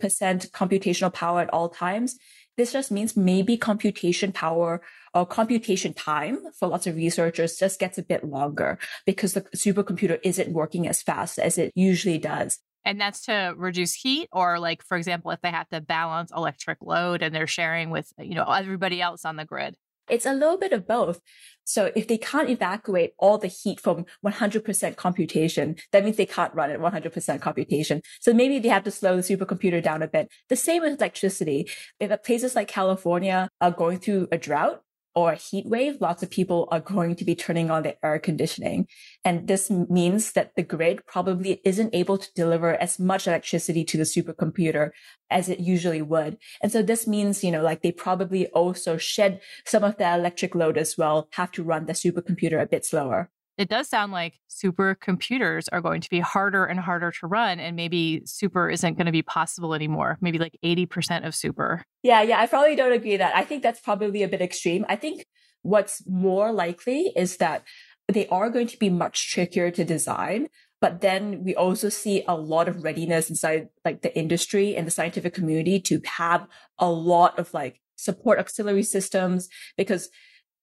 computational 0.51 1.13
power 1.13 1.41
at 1.41 1.49
all 1.49 1.69
times. 1.69 2.17
This 2.57 2.71
just 2.73 2.91
means 2.91 3.17
maybe 3.17 3.57
computation 3.57 4.31
power 4.31 4.81
or 5.13 5.25
computation 5.25 5.93
time 5.93 6.39
for 6.57 6.67
lots 6.67 6.87
of 6.87 6.95
researchers 6.95 7.57
just 7.57 7.79
gets 7.79 7.97
a 7.97 8.03
bit 8.03 8.23
longer 8.23 8.77
because 9.05 9.33
the 9.33 9.41
supercomputer 9.55 10.19
isn't 10.23 10.53
working 10.53 10.87
as 10.87 11.01
fast 11.01 11.39
as 11.39 11.57
it 11.57 11.71
usually 11.75 12.17
does. 12.17 12.59
And 12.83 12.99
that's 12.99 13.21
to 13.25 13.53
reduce 13.57 13.93
heat, 13.93 14.27
or 14.31 14.59
like, 14.59 14.83
for 14.83 14.97
example, 14.97 15.31
if 15.31 15.41
they 15.41 15.51
have 15.51 15.69
to 15.69 15.81
balance 15.81 16.31
electric 16.35 16.79
load 16.81 17.21
and 17.21 17.33
they're 17.33 17.47
sharing 17.47 17.91
with, 17.91 18.11
you 18.17 18.33
know, 18.33 18.43
everybody 18.43 19.01
else 19.01 19.23
on 19.23 19.35
the 19.35 19.45
grid. 19.45 19.75
It's 20.11 20.25
a 20.25 20.33
little 20.33 20.57
bit 20.57 20.73
of 20.73 20.87
both. 20.87 21.19
So 21.63 21.91
if 21.95 22.07
they 22.07 22.17
can't 22.17 22.49
evacuate 22.49 23.13
all 23.17 23.37
the 23.37 23.47
heat 23.47 23.79
from 23.79 24.05
100% 24.25 24.95
computation, 24.97 25.77
that 25.91 26.03
means 26.03 26.17
they 26.17 26.25
can't 26.25 26.53
run 26.53 26.69
at 26.69 26.79
100% 26.79 27.41
computation. 27.41 28.01
So 28.19 28.33
maybe 28.33 28.59
they 28.59 28.69
have 28.69 28.83
to 28.83 28.91
slow 28.91 29.15
the 29.15 29.21
supercomputer 29.21 29.81
down 29.81 30.01
a 30.03 30.07
bit. 30.07 30.29
The 30.49 30.55
same 30.55 30.81
with 30.81 30.99
electricity. 30.99 31.69
If 31.99 32.23
places 32.23 32.55
like 32.55 32.67
California 32.67 33.49
are 33.61 33.71
going 33.71 33.99
through 33.99 34.27
a 34.31 34.37
drought, 34.37 34.81
or 35.13 35.33
a 35.33 35.35
heat 35.35 35.65
wave, 35.65 35.97
lots 35.99 36.23
of 36.23 36.29
people 36.29 36.67
are 36.71 36.79
going 36.79 37.15
to 37.15 37.25
be 37.25 37.35
turning 37.35 37.69
on 37.69 37.83
their 37.83 37.95
air 38.03 38.19
conditioning. 38.19 38.87
And 39.25 39.47
this 39.47 39.69
means 39.69 40.31
that 40.33 40.55
the 40.55 40.63
grid 40.63 41.05
probably 41.05 41.61
isn't 41.65 41.93
able 41.93 42.17
to 42.17 42.33
deliver 42.33 42.75
as 42.75 42.99
much 42.99 43.27
electricity 43.27 43.83
to 43.85 43.97
the 43.97 44.03
supercomputer 44.03 44.91
as 45.29 45.49
it 45.49 45.59
usually 45.59 46.01
would. 46.01 46.37
And 46.61 46.71
so 46.71 46.81
this 46.81 47.07
means, 47.07 47.43
you 47.43 47.51
know, 47.51 47.61
like 47.61 47.81
they 47.81 47.91
probably 47.91 48.47
also 48.47 48.97
shed 48.97 49.41
some 49.65 49.83
of 49.83 49.97
the 49.97 50.13
electric 50.13 50.55
load 50.55 50.77
as 50.77 50.97
well, 50.97 51.27
have 51.33 51.51
to 51.53 51.63
run 51.63 51.85
the 51.85 51.93
supercomputer 51.93 52.61
a 52.61 52.67
bit 52.67 52.85
slower 52.85 53.29
it 53.57 53.69
does 53.69 53.87
sound 53.87 54.11
like 54.11 54.39
supercomputers 54.49 55.67
are 55.71 55.81
going 55.81 56.01
to 56.01 56.09
be 56.09 56.19
harder 56.19 56.65
and 56.65 56.79
harder 56.79 57.11
to 57.11 57.27
run 57.27 57.59
and 57.59 57.75
maybe 57.75 58.21
super 58.25 58.69
isn't 58.69 58.97
going 58.97 59.05
to 59.05 59.11
be 59.11 59.21
possible 59.21 59.73
anymore 59.73 60.17
maybe 60.21 60.37
like 60.37 60.57
80% 60.63 61.25
of 61.25 61.35
super. 61.35 61.83
Yeah 62.03 62.21
yeah 62.21 62.39
i 62.39 62.47
probably 62.47 62.75
don't 62.75 62.93
agree 62.93 63.17
that. 63.17 63.35
I 63.35 63.43
think 63.43 63.63
that's 63.63 63.79
probably 63.79 64.23
a 64.23 64.27
bit 64.27 64.41
extreme. 64.41 64.85
I 64.89 64.95
think 64.95 65.25
what's 65.61 66.01
more 66.07 66.51
likely 66.51 67.13
is 67.15 67.37
that 67.37 67.63
they 68.07 68.27
are 68.27 68.49
going 68.49 68.67
to 68.67 68.77
be 68.77 68.89
much 68.89 69.31
trickier 69.31 69.71
to 69.71 69.83
design 69.83 70.47
but 70.81 71.01
then 71.01 71.43
we 71.43 71.55
also 71.55 71.89
see 71.89 72.23
a 72.27 72.35
lot 72.35 72.67
of 72.67 72.83
readiness 72.83 73.29
inside 73.29 73.67
like 73.85 74.01
the 74.01 74.17
industry 74.17 74.75
and 74.75 74.87
the 74.87 74.91
scientific 74.91 75.33
community 75.33 75.79
to 75.79 76.01
have 76.05 76.47
a 76.79 76.89
lot 76.89 77.37
of 77.37 77.53
like 77.53 77.79
support 77.95 78.39
auxiliary 78.39 78.83
systems 78.83 79.47
because 79.77 80.09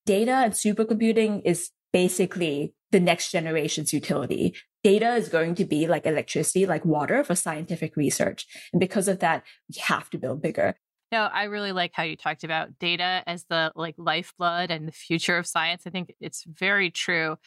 data 0.05 0.31
and 0.31 0.53
supercomputing 0.53 1.41
is 1.45 1.71
basically 1.93 2.73
the 2.91 2.99
next 2.99 3.31
generation's 3.31 3.93
utility. 3.93 4.55
Data 4.83 5.15
is 5.15 5.29
going 5.29 5.55
to 5.55 5.65
be 5.65 5.87
like 5.87 6.05
electricity, 6.05 6.65
like 6.65 6.85
water 6.85 7.23
for 7.23 7.35
scientific 7.35 7.95
research. 7.95 8.47
And 8.73 8.79
because 8.79 9.07
of 9.07 9.19
that, 9.19 9.43
we 9.69 9.81
have 9.81 10.09
to 10.11 10.17
build 10.17 10.41
bigger. 10.41 10.75
No, 11.11 11.23
I 11.23 11.45
really 11.45 11.71
like 11.71 11.91
how 11.93 12.03
you 12.03 12.15
talked 12.15 12.43
about 12.43 12.77
data 12.79 13.23
as 13.25 13.45
the 13.49 13.71
like 13.75 13.95
lifeblood 13.97 14.69
and 14.69 14.87
the 14.87 14.91
future 14.91 15.37
of 15.37 15.47
science. 15.47 15.83
I 15.85 15.89
think 15.89 16.13
it's 16.19 16.43
very 16.43 16.91
true 16.91 17.37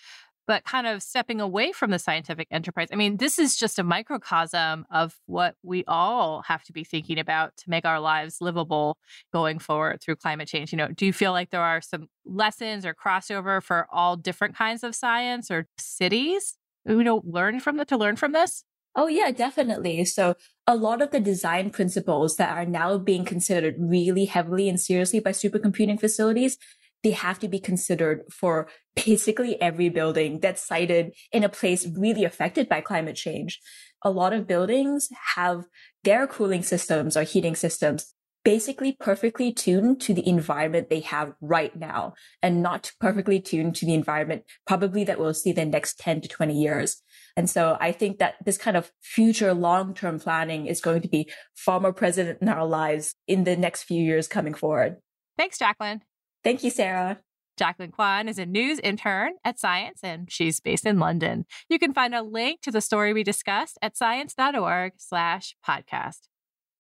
but 0.47 0.65
kind 0.65 0.87
of 0.87 1.03
stepping 1.03 1.41
away 1.41 1.73
from 1.73 1.91
the 1.91 1.99
scientific 1.99 2.49
enterprise. 2.51 2.89
I 2.93 2.97
mean, 2.97 3.17
this 3.17 3.39
is 3.39 3.57
just 3.57 3.79
a 3.79 3.83
microcosm 3.83 4.85
of 4.91 5.17
what 5.27 5.55
we 5.63 5.85
all 5.87 6.43
have 6.43 6.65
to 6.65 6.73
be 6.73 6.85
thinking 6.85 7.19
about 7.19 7.57
to 7.59 7.71
make 7.71 7.85
our 7.85 8.01
lives 8.01 8.39
livable 8.41 8.99
going 9.33 9.59
forward 9.59 10.01
through 10.01 10.17
climate 10.17 10.49
change. 10.49 10.73
You 10.73 10.79
know, 10.79 10.89
do 10.89 11.07
you 11.07 11.13
feel 11.13 11.33
like 11.33 11.51
there 11.51 11.63
are 11.63 11.81
some 11.81 12.09
lessons 12.25 12.85
or 12.85 12.95
crossover 12.95 13.63
for 13.63 13.87
all 13.93 14.17
different 14.17 14.57
kinds 14.57 14.83
of 14.83 14.95
science 14.95 15.51
or 15.51 15.67
cities? 15.79 16.57
You 16.85 17.05
know, 17.05 17.23
learn 17.25 17.61
from 17.61 17.77
the 17.77 17.85
to 17.87 17.97
learn 17.97 18.17
from 18.17 18.33
this? 18.33 18.65
Oh, 18.95 19.07
yeah, 19.07 19.31
definitely. 19.31 20.05
So 20.05 20.35
a 20.67 20.77
lot 20.77 21.01
of 21.01 21.13
the 21.13 21.21
design 21.21 21.71
principles 21.71 22.37
that 22.37 22.51
are 22.51 22.67
now 22.67 22.99
being 22.99 23.25
considered 23.25 23.77
really 23.79 24.27
heavily 24.27 24.69
and 24.69 24.79
seriously 24.79 25.19
by 25.19 25.31
supercomputing 25.31 25.99
facilities 25.99 26.59
they 27.03 27.11
have 27.11 27.39
to 27.41 27.49
be 27.49 27.59
considered 27.59 28.23
for 28.31 28.69
basically 28.95 29.61
every 29.61 29.89
building 29.89 30.41
that's 30.41 30.63
sited 30.63 31.15
in 31.33 31.45
a 31.45 31.49
place 31.49 31.87
really 31.97 32.25
affected 32.25 32.69
by 32.69 32.81
climate 32.81 33.17
change. 33.17 33.61
A 34.03 34.11
lot 34.11 34.33
of 34.33 34.47
buildings 34.47 35.09
have 35.35 35.65
their 36.05 36.27
cooling 36.27 36.63
systems 36.63 37.17
or 37.17 37.23
heating 37.23 37.55
systems 37.55 38.15
basically 38.45 38.97
perfectly 38.99 39.53
tuned 39.53 40.01
to 40.01 40.15
the 40.15 40.27
environment 40.27 40.91
they 40.91 41.01
have 41.01 41.33
right 41.41 41.77
now 41.77 42.15
and 42.43 42.63
not 42.63 42.93
perfectly 43.01 43.41
tuned 43.41 43.75
to 43.77 43.87
the 43.87 43.95
environment 43.95 44.45
probably 44.67 45.05
that 45.05 45.19
we'll 45.19 45.35
see 45.35 45.53
the 45.53 45.65
next 45.65 45.99
10 45.99 46.23
to 46.23 46.29
20 46.29 46.61
years. 46.61 47.03
And 47.37 47.49
so 47.49 47.77
I 47.81 47.93
think 47.93 48.19
that 48.19 48.35
this 48.45 48.59
kind 48.59 48.77
of 48.77 48.91
future 49.01 49.55
long-term 49.55 50.19
planning 50.19 50.67
is 50.67 50.81
going 50.81 51.03
to 51.03 51.09
be 51.09 51.31
far 51.55 51.81
more 51.81 51.93
present 51.93 52.39
in 52.43 52.49
our 52.49 52.67
lives 52.67 53.15
in 53.27 53.45
the 53.45 53.57
next 53.57 53.85
few 53.85 54.03
years 54.03 54.29
coming 54.29 54.55
forward. 54.55 54.97
Thanks, 55.39 55.59
Jacklin. 55.59 56.03
Thank 56.45 56.65
you, 56.65 56.71
Sarah. 56.71 57.19
Jacklin 57.59 57.93
Kwan 57.93 58.29
is 58.29 58.39
a 58.39 58.47
news 58.47 58.79
intern 58.79 59.33
at 59.45 59.59
Science, 59.59 60.01
and 60.03 60.31
she's 60.31 60.59
based 60.59 60.87
in 60.87 60.99
London. 60.99 61.45
You 61.69 61.79
can 61.79 61.93
find 61.93 62.15
a 62.15 62.23
link 62.23 62.61
to 62.63 62.71
the 62.71 62.81
story 62.81 63.13
we 63.13 63.23
discussed 63.23 63.79
at 63.83 63.97
science.org 63.97 64.95
slash 64.97 65.55
podcast. 65.67 66.29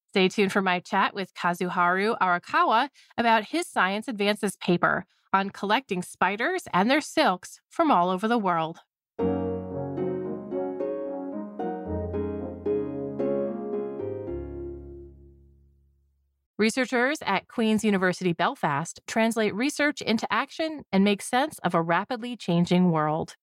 Stay 0.08 0.28
tuned 0.28 0.52
for 0.52 0.62
my 0.62 0.80
chat 0.80 1.14
with 1.14 1.34
Kazuharu 1.34 2.18
Arakawa 2.18 2.88
about 3.16 3.44
his 3.44 3.68
Science 3.68 4.08
Advances 4.08 4.56
paper 4.56 5.06
on 5.32 5.50
collecting 5.50 6.02
spiders 6.02 6.64
and 6.72 6.90
their 6.90 7.00
silks 7.00 7.60
from 7.68 7.90
all 7.90 8.10
over 8.10 8.28
the 8.28 8.38
world. 8.38 8.78
Researchers 16.62 17.18
at 17.26 17.48
Queen's 17.48 17.82
University 17.82 18.32
Belfast 18.32 19.00
translate 19.08 19.52
research 19.52 20.00
into 20.00 20.32
action 20.32 20.84
and 20.92 21.02
make 21.02 21.20
sense 21.20 21.58
of 21.64 21.74
a 21.74 21.82
rapidly 21.82 22.36
changing 22.36 22.92
world. 22.92 23.34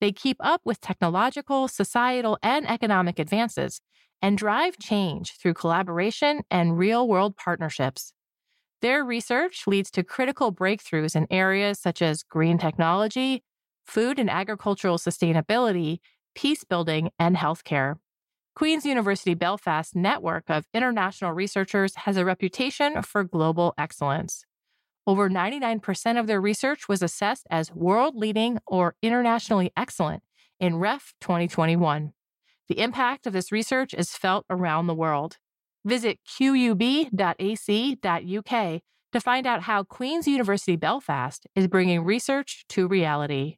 They 0.00 0.10
keep 0.10 0.38
up 0.40 0.62
with 0.64 0.80
technological, 0.80 1.68
societal, 1.68 2.38
and 2.42 2.66
economic 2.66 3.18
advances 3.18 3.82
and 4.22 4.38
drive 4.38 4.78
change 4.78 5.36
through 5.36 5.52
collaboration 5.52 6.44
and 6.50 6.78
real 6.78 7.06
world 7.06 7.36
partnerships. 7.36 8.14
Their 8.80 9.04
research 9.04 9.64
leads 9.66 9.90
to 9.90 10.02
critical 10.02 10.50
breakthroughs 10.50 11.14
in 11.14 11.26
areas 11.30 11.78
such 11.78 12.00
as 12.00 12.22
green 12.22 12.56
technology, 12.56 13.44
food 13.84 14.18
and 14.18 14.30
agricultural 14.30 14.96
sustainability, 14.96 15.98
peace 16.34 16.64
building, 16.64 17.10
and 17.18 17.36
healthcare. 17.36 17.96
Queen's 18.54 18.84
University 18.84 19.32
Belfast 19.34 19.96
network 19.96 20.44
of 20.48 20.66
international 20.74 21.32
researchers 21.32 21.96
has 21.96 22.18
a 22.18 22.24
reputation 22.24 23.00
for 23.02 23.24
global 23.24 23.72
excellence. 23.78 24.44
Over 25.06 25.30
99% 25.30 26.20
of 26.20 26.26
their 26.26 26.40
research 26.40 26.86
was 26.88 27.02
assessed 27.02 27.46
as 27.50 27.72
world 27.72 28.14
leading 28.14 28.58
or 28.66 28.94
internationally 29.02 29.72
excellent 29.76 30.22
in 30.60 30.76
REF 30.76 31.14
2021. 31.20 32.12
The 32.68 32.78
impact 32.78 33.26
of 33.26 33.32
this 33.32 33.50
research 33.50 33.94
is 33.94 34.10
felt 34.10 34.44
around 34.50 34.86
the 34.86 34.94
world. 34.94 35.38
Visit 35.84 36.18
qub.ac.uk 36.28 37.10
to 39.12 39.20
find 39.20 39.46
out 39.46 39.62
how 39.62 39.82
Queen's 39.82 40.28
University 40.28 40.76
Belfast 40.76 41.46
is 41.56 41.66
bringing 41.68 42.04
research 42.04 42.64
to 42.68 42.86
reality. 42.86 43.56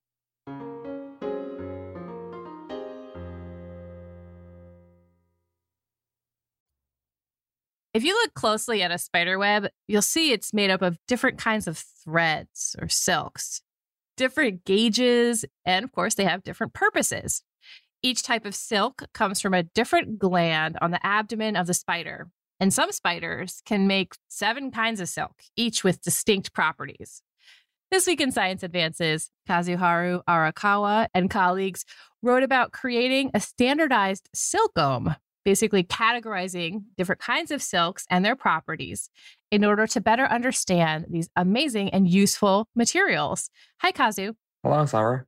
If 7.94 8.02
you 8.02 8.12
look 8.14 8.34
closely 8.34 8.82
at 8.82 8.90
a 8.90 8.98
spider 8.98 9.38
web, 9.38 9.68
you'll 9.86 10.02
see 10.02 10.32
it's 10.32 10.52
made 10.52 10.68
up 10.68 10.82
of 10.82 10.98
different 11.06 11.38
kinds 11.38 11.68
of 11.68 11.78
threads 11.78 12.74
or 12.82 12.88
silks, 12.88 13.62
different 14.16 14.64
gauges, 14.64 15.44
and 15.64 15.84
of 15.84 15.92
course, 15.92 16.16
they 16.16 16.24
have 16.24 16.42
different 16.42 16.74
purposes. 16.74 17.44
Each 18.02 18.24
type 18.24 18.46
of 18.46 18.56
silk 18.56 19.04
comes 19.14 19.40
from 19.40 19.54
a 19.54 19.62
different 19.62 20.18
gland 20.18 20.76
on 20.82 20.90
the 20.90 21.06
abdomen 21.06 21.54
of 21.54 21.68
the 21.68 21.74
spider. 21.74 22.28
And 22.58 22.74
some 22.74 22.90
spiders 22.90 23.62
can 23.64 23.86
make 23.86 24.14
seven 24.28 24.72
kinds 24.72 25.00
of 25.00 25.08
silk, 25.08 25.42
each 25.56 25.84
with 25.84 26.02
distinct 26.02 26.52
properties. 26.52 27.22
This 27.92 28.08
week 28.08 28.20
in 28.20 28.32
Science 28.32 28.64
Advances, 28.64 29.30
Kazuharu 29.48 30.22
Arakawa 30.28 31.06
and 31.14 31.30
colleagues 31.30 31.84
wrote 32.22 32.42
about 32.42 32.72
creating 32.72 33.30
a 33.34 33.40
standardized 33.40 34.28
silkome 34.34 35.16
basically 35.44 35.84
categorizing 35.84 36.84
different 36.96 37.20
kinds 37.20 37.50
of 37.50 37.62
silks 37.62 38.06
and 38.10 38.24
their 38.24 38.36
properties 38.36 39.10
in 39.50 39.64
order 39.64 39.86
to 39.86 40.00
better 40.00 40.24
understand 40.24 41.06
these 41.10 41.28
amazing 41.36 41.90
and 41.90 42.08
useful 42.08 42.68
materials. 42.74 43.50
Hi, 43.80 43.92
Kazu. 43.92 44.34
Hello, 44.62 44.84
Sarah. 44.86 45.26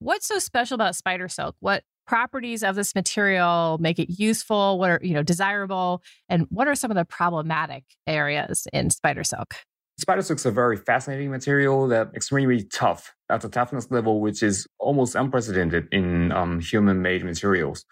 What's 0.00 0.26
so 0.26 0.38
special 0.38 0.74
about 0.76 0.96
spider 0.96 1.28
silk? 1.28 1.56
What 1.60 1.82
properties 2.06 2.62
of 2.62 2.74
this 2.74 2.94
material 2.94 3.76
make 3.80 3.98
it 3.98 4.18
useful? 4.18 4.78
What 4.78 4.90
are, 4.90 5.00
you 5.02 5.12
know, 5.12 5.22
desirable? 5.22 6.02
And 6.28 6.46
what 6.48 6.66
are 6.66 6.74
some 6.74 6.90
of 6.90 6.96
the 6.96 7.04
problematic 7.04 7.84
areas 8.06 8.66
in 8.72 8.90
spider 8.90 9.24
silk? 9.24 9.54
Spider 9.98 10.22
silk 10.22 10.38
is 10.38 10.46
a 10.46 10.52
very 10.52 10.76
fascinating 10.76 11.30
material 11.30 11.88
that 11.88 12.08
extremely 12.14 12.62
tough 12.62 13.14
at 13.28 13.44
a 13.44 13.48
toughness 13.48 13.90
level, 13.90 14.20
which 14.20 14.42
is 14.42 14.66
almost 14.78 15.16
unprecedented 15.16 15.88
in 15.90 16.32
um, 16.32 16.60
human-made 16.60 17.24
materials. 17.24 17.84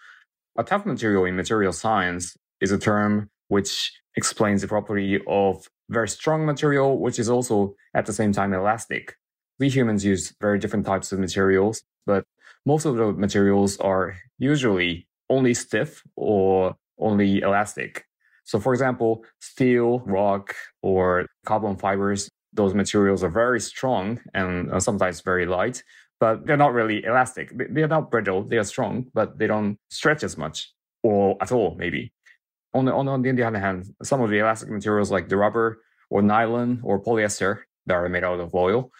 A 0.59 0.63
tough 0.63 0.87
material 0.87 1.25
in 1.25 1.35
material 1.35 1.71
science 1.71 2.35
is 2.61 2.71
a 2.71 2.79
term 2.79 3.29
which 3.47 3.91
explains 4.15 4.61
the 4.61 4.67
property 4.67 5.19
of 5.27 5.69
very 5.89 6.09
strong 6.09 6.45
material, 6.47 6.97
which 6.99 7.19
is 7.19 7.29
also 7.29 7.75
at 7.93 8.07
the 8.07 8.13
same 8.13 8.33
time 8.33 8.53
elastic. 8.53 9.15
We 9.59 9.69
humans 9.69 10.03
use 10.03 10.33
very 10.41 10.57
different 10.57 10.85
types 10.85 11.11
of 11.11 11.19
materials, 11.19 11.83
but 12.07 12.25
most 12.65 12.85
of 12.85 12.95
the 12.95 13.13
materials 13.13 13.77
are 13.77 14.17
usually 14.39 15.07
only 15.29 15.53
stiff 15.53 16.01
or 16.15 16.75
only 16.97 17.41
elastic. 17.41 18.05
So 18.43 18.59
for 18.59 18.73
example, 18.73 19.25
steel, 19.39 19.99
rock, 19.99 20.55
or 20.81 21.27
carbon 21.45 21.77
fibers, 21.77 22.29
those 22.53 22.73
materials 22.73 23.23
are 23.23 23.29
very 23.29 23.59
strong 23.59 24.19
and 24.33 24.71
uh, 24.71 24.79
sometimes 24.79 25.21
very 25.21 25.45
light, 25.45 25.83
but 26.19 26.45
they're 26.45 26.57
not 26.57 26.73
really 26.73 27.03
elastic. 27.03 27.51
They're 27.55 27.87
not 27.87 28.11
brittle. 28.11 28.43
They 28.43 28.57
are 28.57 28.63
strong, 28.63 29.07
but 29.13 29.37
they 29.37 29.47
don't 29.47 29.77
stretch 29.89 30.23
as 30.23 30.37
much 30.37 30.71
or 31.03 31.37
at 31.41 31.51
all, 31.51 31.75
maybe. 31.77 32.11
On 32.73 32.85
the, 32.85 32.93
on, 32.93 33.07
on 33.07 33.21
the 33.21 33.43
other 33.43 33.59
hand, 33.59 33.85
some 34.03 34.21
of 34.21 34.29
the 34.29 34.39
elastic 34.39 34.69
materials 34.69 35.11
like 35.11 35.29
the 35.29 35.37
rubber 35.37 35.81
or 36.09 36.21
nylon 36.21 36.81
or 36.83 37.01
polyester 37.01 37.61
that 37.85 37.93
are 37.93 38.09
made 38.09 38.23
out 38.23 38.39
of 38.39 38.53
oil 38.53 38.91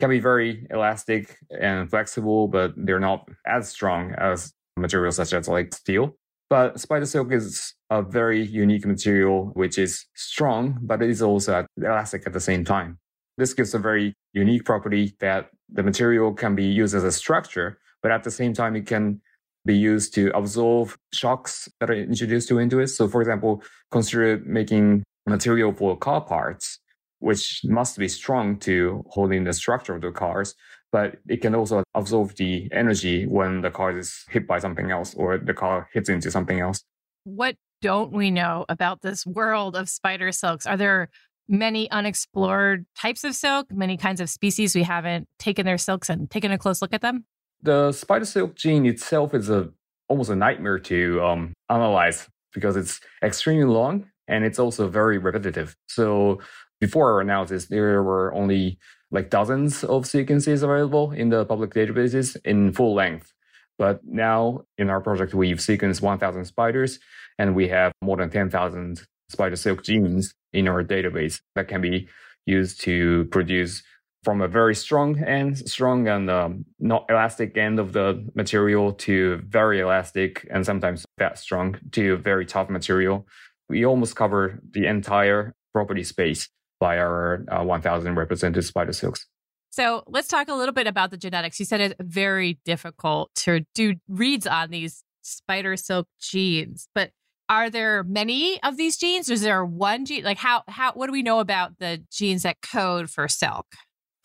can 0.00 0.10
be 0.10 0.20
very 0.20 0.66
elastic 0.70 1.36
and 1.58 1.88
flexible, 1.88 2.48
but 2.48 2.72
they're 2.76 3.00
not 3.00 3.28
as 3.46 3.68
strong 3.68 4.12
as 4.18 4.52
materials 4.76 5.16
such 5.16 5.32
as 5.32 5.48
like 5.48 5.74
steel. 5.74 6.16
But 6.48 6.78
spider 6.78 7.06
silk 7.06 7.32
is 7.32 7.74
a 7.90 8.02
very 8.02 8.44
unique 8.44 8.86
material, 8.86 9.50
which 9.54 9.78
is 9.78 10.06
strong, 10.14 10.78
but 10.82 11.02
it 11.02 11.10
is 11.10 11.22
also 11.22 11.66
elastic 11.76 12.22
at 12.26 12.32
the 12.32 12.40
same 12.40 12.64
time. 12.64 12.98
This 13.36 13.54
gives 13.54 13.74
a 13.74 13.78
very 13.78 14.14
unique 14.32 14.64
property 14.64 15.14
that 15.20 15.50
the 15.68 15.82
material 15.82 16.32
can 16.32 16.54
be 16.54 16.64
used 16.64 16.94
as 16.94 17.04
a 17.04 17.12
structure, 17.12 17.78
but 18.02 18.10
at 18.10 18.24
the 18.24 18.30
same 18.30 18.54
time, 18.54 18.76
it 18.76 18.86
can 18.86 19.20
be 19.64 19.76
used 19.76 20.14
to 20.14 20.30
absorb 20.36 20.92
shocks 21.12 21.68
that 21.80 21.90
are 21.90 21.94
introduced 21.94 22.50
into 22.50 22.78
it. 22.78 22.88
So, 22.88 23.08
for 23.08 23.20
example, 23.20 23.62
consider 23.90 24.40
making 24.46 25.02
material 25.26 25.72
for 25.72 25.96
car 25.96 26.20
parts, 26.20 26.78
which 27.18 27.60
must 27.64 27.98
be 27.98 28.08
strong 28.08 28.58
to 28.60 29.04
hold 29.08 29.32
in 29.32 29.44
the 29.44 29.52
structure 29.52 29.94
of 29.94 30.02
the 30.02 30.12
cars 30.12 30.54
but 30.96 31.16
it 31.28 31.42
can 31.42 31.54
also 31.54 31.82
absorb 31.94 32.34
the 32.36 32.68
energy 32.72 33.26
when 33.26 33.60
the 33.60 33.70
car 33.70 33.98
is 33.98 34.24
hit 34.30 34.46
by 34.46 34.58
something 34.58 34.90
else 34.90 35.14
or 35.14 35.38
the 35.38 35.52
car 35.52 35.88
hits 35.92 36.08
into 36.08 36.30
something 36.30 36.60
else. 36.60 36.82
What 37.24 37.56
don't 37.82 38.12
we 38.12 38.30
know 38.30 38.64
about 38.68 39.02
this 39.02 39.26
world 39.26 39.76
of 39.76 39.88
spider 39.88 40.32
silks? 40.32 40.66
Are 40.66 40.76
there 40.78 41.10
many 41.48 41.90
unexplored 41.90 42.86
types 42.98 43.24
of 43.24 43.34
silk, 43.34 43.70
many 43.72 43.96
kinds 43.96 44.20
of 44.20 44.28
species 44.28 44.74
we 44.74 44.82
haven't 44.82 45.28
taken 45.38 45.66
their 45.66 45.78
silks 45.78 46.08
and 46.08 46.30
taken 46.30 46.52
a 46.52 46.58
close 46.58 46.82
look 46.82 46.92
at 46.92 47.02
them? 47.02 47.24
The 47.62 47.92
spider 47.92 48.24
silk 48.24 48.54
gene 48.54 48.86
itself 48.86 49.34
is 49.34 49.50
a 49.50 49.70
almost 50.08 50.30
a 50.30 50.36
nightmare 50.36 50.78
to 50.78 51.20
um, 51.22 51.52
analyze 51.68 52.28
because 52.54 52.76
it's 52.76 53.00
extremely 53.22 53.64
long 53.64 54.06
and 54.28 54.44
it's 54.44 54.58
also 54.58 54.88
very 54.88 55.18
repetitive. 55.18 55.76
So 55.88 56.40
before 56.80 57.12
our 57.12 57.20
analysis, 57.20 57.66
there 57.66 58.02
were 58.02 58.32
only 58.34 58.78
like 59.10 59.30
dozens 59.30 59.84
of 59.84 60.06
sequences 60.06 60.62
available 60.62 61.12
in 61.12 61.30
the 61.30 61.44
public 61.44 61.72
databases 61.74 62.36
in 62.44 62.72
full 62.72 62.94
length. 62.94 63.32
But 63.78 64.00
now 64.04 64.62
in 64.78 64.90
our 64.90 65.00
project, 65.00 65.34
we've 65.34 65.58
sequenced 65.58 66.02
1,000 66.02 66.44
spiders 66.44 66.98
and 67.38 67.54
we 67.54 67.68
have 67.68 67.92
more 68.02 68.16
than 68.16 68.30
10,000 68.30 69.02
spider 69.28 69.56
silk 69.56 69.82
genes 69.82 70.32
in 70.56 70.68
our 70.68 70.82
database 70.82 71.40
that 71.54 71.68
can 71.68 71.80
be 71.80 72.08
used 72.46 72.80
to 72.80 73.24
produce 73.30 73.82
from 74.24 74.40
a 74.40 74.48
very 74.48 74.74
strong 74.74 75.22
and 75.22 75.56
strong 75.68 76.08
and 76.08 76.28
um, 76.30 76.64
not 76.80 77.06
elastic 77.08 77.56
end 77.56 77.78
of 77.78 77.92
the 77.92 78.28
material 78.34 78.92
to 78.92 79.36
very 79.46 79.80
elastic 79.80 80.46
and 80.50 80.66
sometimes 80.66 81.04
that 81.18 81.38
strong 81.38 81.78
to 81.92 82.16
very 82.16 82.44
tough 82.44 82.68
material. 82.68 83.26
We 83.68 83.84
almost 83.84 84.16
cover 84.16 84.58
the 84.70 84.86
entire 84.86 85.54
property 85.72 86.02
space 86.02 86.48
by 86.80 86.98
our 86.98 87.44
uh, 87.50 87.62
1000 87.62 88.14
represented 88.16 88.64
spider 88.64 88.92
silks. 88.92 89.26
So 89.70 90.02
let's 90.06 90.28
talk 90.28 90.48
a 90.48 90.54
little 90.54 90.74
bit 90.74 90.86
about 90.86 91.10
the 91.10 91.16
genetics. 91.16 91.60
You 91.60 91.66
said 91.66 91.80
it's 91.80 91.94
very 92.00 92.58
difficult 92.64 93.30
to 93.44 93.64
do 93.74 93.94
reads 94.08 94.46
on 94.46 94.70
these 94.70 95.04
spider 95.22 95.76
silk 95.76 96.08
genes, 96.20 96.88
but 96.94 97.10
are 97.48 97.70
there 97.70 98.02
many 98.04 98.62
of 98.62 98.76
these 98.76 98.96
genes? 98.96 99.28
Is 99.28 99.42
there 99.42 99.64
one 99.64 100.04
gene? 100.04 100.24
Like 100.24 100.38
how 100.38 100.62
how 100.68 100.92
what 100.92 101.06
do 101.06 101.12
we 101.12 101.22
know 101.22 101.40
about 101.40 101.78
the 101.78 102.02
genes 102.10 102.42
that 102.42 102.56
code 102.62 103.10
for 103.10 103.28
silk? 103.28 103.66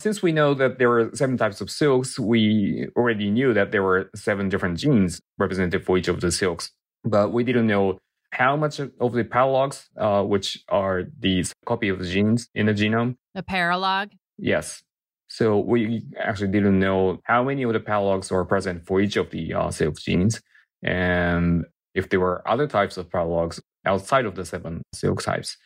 Since 0.00 0.22
we 0.22 0.32
know 0.32 0.54
that 0.54 0.78
there 0.78 0.88
were 0.88 1.10
seven 1.14 1.36
types 1.36 1.60
of 1.60 1.70
silks, 1.70 2.18
we 2.18 2.88
already 2.96 3.30
knew 3.30 3.54
that 3.54 3.70
there 3.70 3.84
were 3.84 4.10
seven 4.16 4.48
different 4.48 4.78
genes 4.78 5.20
represented 5.38 5.86
for 5.86 5.96
each 5.96 6.08
of 6.08 6.20
the 6.20 6.32
silks. 6.32 6.72
But 7.04 7.32
we 7.32 7.44
didn't 7.44 7.68
know 7.68 7.98
how 8.32 8.56
much 8.56 8.80
of 8.80 9.12
the 9.12 9.24
paralogs, 9.24 9.84
uh, 9.96 10.24
which 10.24 10.64
are 10.68 11.04
these 11.18 11.52
copy 11.66 11.88
of 11.88 11.98
the 12.00 12.06
genes 12.06 12.48
in 12.54 12.66
the 12.66 12.72
genome. 12.72 13.16
The 13.34 13.42
paralog? 13.42 14.10
Yes. 14.38 14.82
So 15.28 15.58
we 15.58 16.02
actually 16.18 16.48
didn't 16.48 16.78
know 16.78 17.20
how 17.24 17.44
many 17.44 17.62
of 17.62 17.72
the 17.72 17.80
paralogs 17.80 18.32
are 18.32 18.44
present 18.44 18.86
for 18.86 19.00
each 19.00 19.16
of 19.16 19.30
the 19.30 19.54
uh, 19.54 19.70
silk 19.70 19.98
genes. 20.00 20.42
And 20.82 21.64
if 21.94 22.08
there 22.08 22.20
were 22.20 22.46
other 22.48 22.66
types 22.66 22.96
of 22.96 23.08
paralogs 23.08 23.60
outside 23.84 24.24
of 24.24 24.34
the 24.34 24.44
seven 24.44 24.82
silk 24.94 25.22
types. 25.22 25.56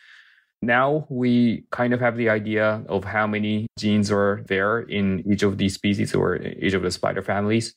Now 0.62 1.06
we 1.10 1.64
kind 1.70 1.92
of 1.92 2.00
have 2.00 2.16
the 2.16 2.30
idea 2.30 2.82
of 2.88 3.04
how 3.04 3.26
many 3.26 3.66
genes 3.78 4.10
are 4.10 4.42
there 4.48 4.80
in 4.80 5.22
each 5.30 5.42
of 5.42 5.58
these 5.58 5.74
species 5.74 6.14
or 6.14 6.36
each 6.36 6.72
of 6.72 6.82
the 6.82 6.90
spider 6.90 7.22
families. 7.22 7.74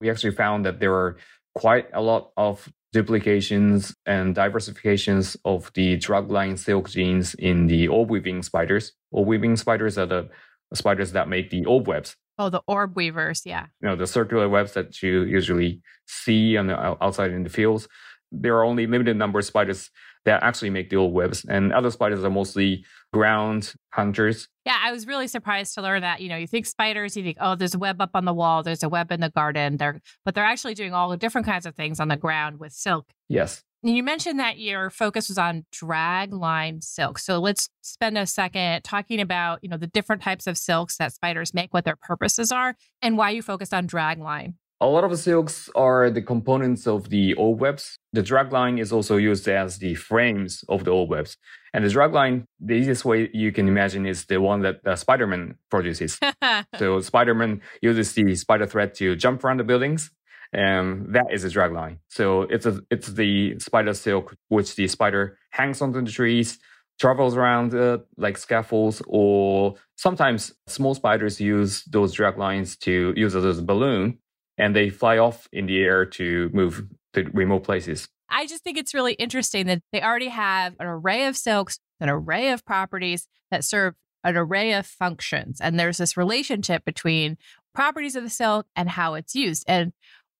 We 0.00 0.10
actually 0.10 0.34
found 0.34 0.64
that 0.64 0.80
there 0.80 0.94
are 0.94 1.16
quite 1.54 1.86
a 1.92 2.00
lot 2.00 2.32
of 2.36 2.68
duplications 2.92 3.94
and 4.06 4.34
diversifications 4.34 5.36
of 5.44 5.70
the 5.74 5.98
dragline 5.98 6.58
silk 6.58 6.88
genes 6.88 7.34
in 7.34 7.66
the 7.66 7.88
orb 7.88 8.10
weaving 8.10 8.42
spiders. 8.42 8.92
Orb 9.10 9.28
weaving 9.28 9.56
spiders 9.56 9.98
are 9.98 10.06
the 10.06 10.30
spiders 10.72 11.12
that 11.12 11.28
make 11.28 11.50
the 11.50 11.64
orb 11.66 11.86
webs. 11.86 12.16
Oh, 12.38 12.50
the 12.50 12.62
orb 12.66 12.96
weavers, 12.96 13.42
yeah. 13.44 13.66
You 13.80 13.88
know, 13.88 13.96
the 13.96 14.06
circular 14.06 14.48
webs 14.48 14.72
that 14.72 15.02
you 15.02 15.22
usually 15.22 15.80
see 16.06 16.56
on 16.56 16.66
the 16.66 16.78
outside 17.02 17.30
in 17.30 17.44
the 17.44 17.50
fields. 17.50 17.88
There 18.32 18.56
are 18.56 18.64
only 18.64 18.86
limited 18.86 19.16
number 19.16 19.38
of 19.38 19.44
spiders 19.44 19.90
that 20.24 20.42
actually 20.42 20.70
make 20.70 20.90
the 20.90 20.96
orb 20.96 21.12
webs, 21.12 21.44
and 21.44 21.72
other 21.72 21.90
spiders 21.90 22.24
are 22.24 22.30
mostly 22.30 22.84
ground 23.12 23.74
hunters. 23.90 24.48
Yeah, 24.64 24.78
I 24.82 24.90
was 24.90 25.06
really 25.06 25.28
surprised 25.28 25.74
to 25.74 25.82
learn 25.82 26.00
that. 26.00 26.20
You 26.20 26.28
know, 26.28 26.36
you 26.36 26.46
think 26.46 26.66
spiders, 26.66 27.16
you 27.16 27.22
think, 27.22 27.36
oh, 27.40 27.54
there's 27.54 27.74
a 27.74 27.78
web 27.78 28.00
up 28.00 28.10
on 28.14 28.24
the 28.24 28.32
wall, 28.32 28.62
there's 28.62 28.82
a 28.82 28.88
web 28.88 29.12
in 29.12 29.20
the 29.20 29.30
garden. 29.30 29.76
They're, 29.76 30.00
but 30.24 30.34
they're 30.34 30.44
actually 30.44 30.74
doing 30.74 30.94
all 30.94 31.10
the 31.10 31.16
different 31.16 31.46
kinds 31.46 31.66
of 31.66 31.74
things 31.74 32.00
on 32.00 32.08
the 32.08 32.16
ground 32.16 32.58
with 32.58 32.72
silk. 32.72 33.06
Yes. 33.28 33.62
And 33.84 33.94
you 33.94 34.02
mentioned 34.02 34.40
that 34.40 34.58
your 34.58 34.88
focus 34.88 35.28
was 35.28 35.36
on 35.36 35.66
drag 35.70 36.32
line 36.32 36.80
silk. 36.80 37.18
So 37.18 37.38
let's 37.38 37.68
spend 37.82 38.16
a 38.16 38.24
second 38.24 38.82
talking 38.82 39.20
about, 39.20 39.58
you 39.62 39.68
know, 39.68 39.76
the 39.76 39.86
different 39.86 40.22
types 40.22 40.46
of 40.46 40.56
silks 40.56 40.96
that 40.96 41.12
spiders 41.12 41.52
make, 41.52 41.74
what 41.74 41.84
their 41.84 41.96
purposes 41.96 42.50
are, 42.50 42.76
and 43.02 43.18
why 43.18 43.28
you 43.28 43.42
focused 43.42 43.74
on 43.74 43.86
drag 43.86 44.20
line. 44.20 44.54
A 44.80 44.86
lot 44.86 45.04
of 45.04 45.10
the 45.10 45.18
silks 45.18 45.68
are 45.74 46.08
the 46.08 46.22
components 46.22 46.86
of 46.86 47.10
the 47.10 47.34
orb 47.34 47.60
webs. 47.60 47.98
The 48.14 48.22
drag 48.22 48.52
line 48.52 48.78
is 48.78 48.90
also 48.90 49.18
used 49.18 49.46
as 49.48 49.76
the 49.76 49.94
frames 49.96 50.64
of 50.70 50.84
the 50.84 50.90
orb 50.90 51.10
webs. 51.10 51.36
And 51.74 51.84
the 51.84 51.90
drag 51.90 52.14
line, 52.14 52.46
the 52.58 52.74
easiest 52.74 53.04
way 53.04 53.28
you 53.34 53.52
can 53.52 53.68
imagine 53.68 54.06
is 54.06 54.24
the 54.24 54.40
one 54.40 54.62
that 54.62 54.80
uh, 54.86 54.96
Spider-Man 54.96 55.56
produces. 55.70 56.18
so 56.78 57.00
Spider-Man 57.00 57.60
uses 57.82 58.14
the 58.14 58.34
spider 58.34 58.66
thread 58.66 58.94
to 58.94 59.14
jump 59.14 59.44
around 59.44 59.60
the 59.60 59.64
buildings. 59.64 60.10
And 60.52 61.14
that 61.14 61.26
is 61.32 61.44
a 61.44 61.50
drag 61.50 61.72
line. 61.72 61.98
So 62.08 62.42
it's 62.42 62.66
a, 62.66 62.80
it's 62.90 63.08
the 63.08 63.58
spider 63.58 63.94
silk, 63.94 64.36
which 64.48 64.76
the 64.76 64.88
spider 64.88 65.38
hangs 65.50 65.82
onto 65.82 66.02
the 66.02 66.10
trees, 66.10 66.58
travels 67.00 67.36
around 67.36 67.74
uh, 67.74 67.98
like 68.16 68.38
scaffolds, 68.38 69.02
or 69.06 69.74
sometimes 69.96 70.52
small 70.66 70.94
spiders 70.94 71.40
use 71.40 71.84
those 71.84 72.12
drag 72.12 72.38
lines 72.38 72.76
to 72.78 73.12
use 73.16 73.34
as 73.34 73.58
a 73.58 73.62
balloon 73.62 74.18
and 74.58 74.74
they 74.74 74.90
fly 74.90 75.18
off 75.18 75.48
in 75.52 75.66
the 75.66 75.82
air 75.82 76.06
to 76.06 76.50
move 76.52 76.84
to 77.14 77.24
remote 77.32 77.64
places. 77.64 78.08
I 78.28 78.46
just 78.46 78.64
think 78.64 78.78
it's 78.78 78.94
really 78.94 79.14
interesting 79.14 79.66
that 79.66 79.82
they 79.92 80.02
already 80.02 80.28
have 80.28 80.74
an 80.80 80.86
array 80.86 81.26
of 81.26 81.36
silks, 81.36 81.78
an 82.00 82.08
array 82.08 82.50
of 82.50 82.64
properties 82.64 83.26
that 83.50 83.64
serve 83.64 83.94
an 84.24 84.36
array 84.36 84.72
of 84.72 84.86
functions. 84.86 85.60
And 85.60 85.78
there's 85.78 85.98
this 85.98 86.16
relationship 86.16 86.84
between 86.84 87.36
properties 87.74 88.16
of 88.16 88.24
the 88.24 88.30
silk 88.30 88.66
and 88.74 88.88
how 88.88 89.14
it's 89.14 89.34
used. 89.34 89.64
And 89.68 89.92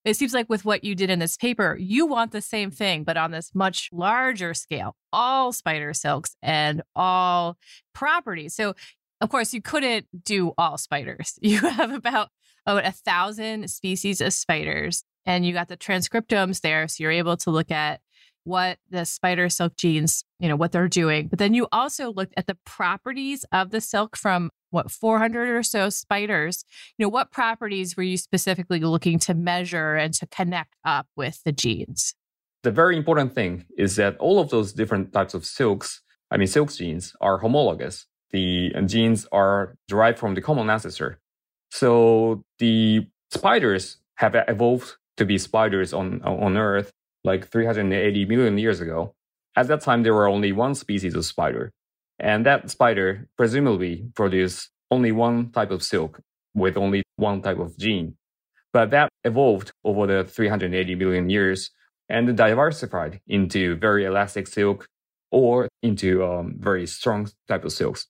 it 0.05 0.17
seems 0.17 0.35
like 0.35 0.49
with 0.51 0.65
what 0.65 0.85
you 0.85 0.95
did 0.95 1.11
in 1.11 1.19
this 1.19 1.37
paper, 1.37 1.77
you 1.81 2.07
want 2.07 2.33
the 2.33 2.43
same 2.43 2.71
thing, 2.71 3.05
but 3.05 3.17
on 3.17 3.31
this 3.31 3.51
much 3.55 3.89
larger 3.93 4.53
scale, 4.53 4.97
all 5.13 5.53
spider 5.53 5.95
silks 5.95 6.37
and 6.43 6.83
all 6.95 7.57
properties. 7.95 8.55
So, 8.55 8.75
of 9.21 9.31
course, 9.31 9.55
you 9.55 9.63
couldn't 9.63 10.07
do 10.25 10.53
all 10.59 10.77
spiders. 10.77 11.39
You 11.43 11.61
have 11.61 11.93
about 11.93 12.29
about 12.67 12.87
a 12.87 12.93
thousand 12.93 13.71
species 13.71 14.21
of 14.21 14.33
spiders, 14.33 15.05
and 15.27 15.45
you 15.45 15.53
got 15.53 15.69
the 15.69 15.77
transcriptomes 15.77 16.61
there, 16.61 16.89
so 16.89 17.03
you're 17.03 17.11
able 17.11 17.37
to 17.39 17.51
look 17.51 17.71
at 17.71 18.01
what 18.45 18.79
the 18.91 19.05
spider 19.05 19.49
silk 19.49 19.77
genes, 19.77 20.25
you 20.39 20.49
know, 20.49 20.57
what 20.57 20.73
they're 20.73 20.89
doing. 20.89 21.29
But 21.29 21.39
then 21.39 21.55
you 21.55 21.67
also 21.73 22.13
looked 22.13 22.35
at 22.37 22.47
the 22.47 22.57
properties 22.67 23.45
of 23.53 23.71
the 23.71 23.81
silk 23.81 24.17
from 24.17 24.51
what 24.75 24.91
400 24.91 25.49
or 25.57 25.63
so 25.63 25.89
spiders. 25.89 26.65
You 26.99 27.05
know, 27.05 27.11
what 27.11 27.31
properties 27.31 27.97
were 27.97 28.03
you 28.03 28.19
specifically 28.19 28.81
looking 28.81 29.19
to 29.21 29.35
measure 29.35 29.95
and 29.95 30.13
to 30.15 30.27
connect 30.27 30.75
up 30.85 31.07
with 31.17 31.43
the 31.45 31.53
genes? 31.53 32.15
The 32.63 32.71
very 32.71 32.97
important 32.97 33.35
thing 33.35 33.65
is 33.79 33.97
that 33.97 34.17
all 34.19 34.41
of 34.41 34.51
those 34.51 34.73
different 34.73 35.13
types 35.13 35.35
of 35.35 35.47
silks 35.47 36.03
I 36.35 36.37
mean, 36.37 36.49
silk 36.49 36.73
genes 36.73 37.15
are 37.21 37.39
homologous. 37.39 38.07
The 38.33 38.73
uh, 38.75 38.83
genes 38.83 39.27
are 39.31 39.77
derived 39.87 40.19
from 40.19 40.35
the 40.35 40.41
common 40.41 40.69
ancestor. 40.69 41.21
So 41.71 42.43
the 42.59 43.07
spiders 43.31 43.99
have 44.17 44.35
evolved 44.49 44.97
to 45.17 45.25
be 45.25 45.39
spiders 45.39 45.93
on, 45.93 46.23
on 46.23 46.57
Earth 46.57 46.93
like 47.23 47.49
380 47.49 48.25
million 48.27 48.59
years 48.59 48.81
ago. 48.81 49.15
At 49.57 49.69
that 49.69 49.83
time, 49.83 50.03
there 50.03 50.15
were 50.15 50.29
only 50.29 50.51
one 50.51 50.75
species 50.75 51.15
of 51.15 51.25
spider. 51.25 51.73
And 52.19 52.47
that 52.47 52.71
spider 52.71 53.29
presumably 53.37 54.07
produced 54.15 54.71
only 54.91 55.13
one 55.13 55.51
type 55.51 55.71
of 55.71 55.83
silk 55.83 56.21
with 56.55 56.77
only 56.77 57.03
one 57.17 57.43
type 57.43 57.59
of 57.59 57.77
gene. 57.77 58.17
But 58.73 58.91
that 58.91 59.09
evolved 59.25 59.73
over 59.85 60.07
the 60.07 60.25
380 60.25 60.95
million 60.95 61.31
years 61.31 61.71
and 62.09 62.37
diversified 62.37 63.21
into 63.27 63.77
very 63.77 64.05
elastic 64.05 64.47
silk 64.47 64.87
or 65.31 65.69
into 65.83 66.25
um, 66.25 66.55
very 66.59 66.87
strong 66.87 67.29
type 67.49 67.65
of 67.65 67.73
silks. 67.73 68.07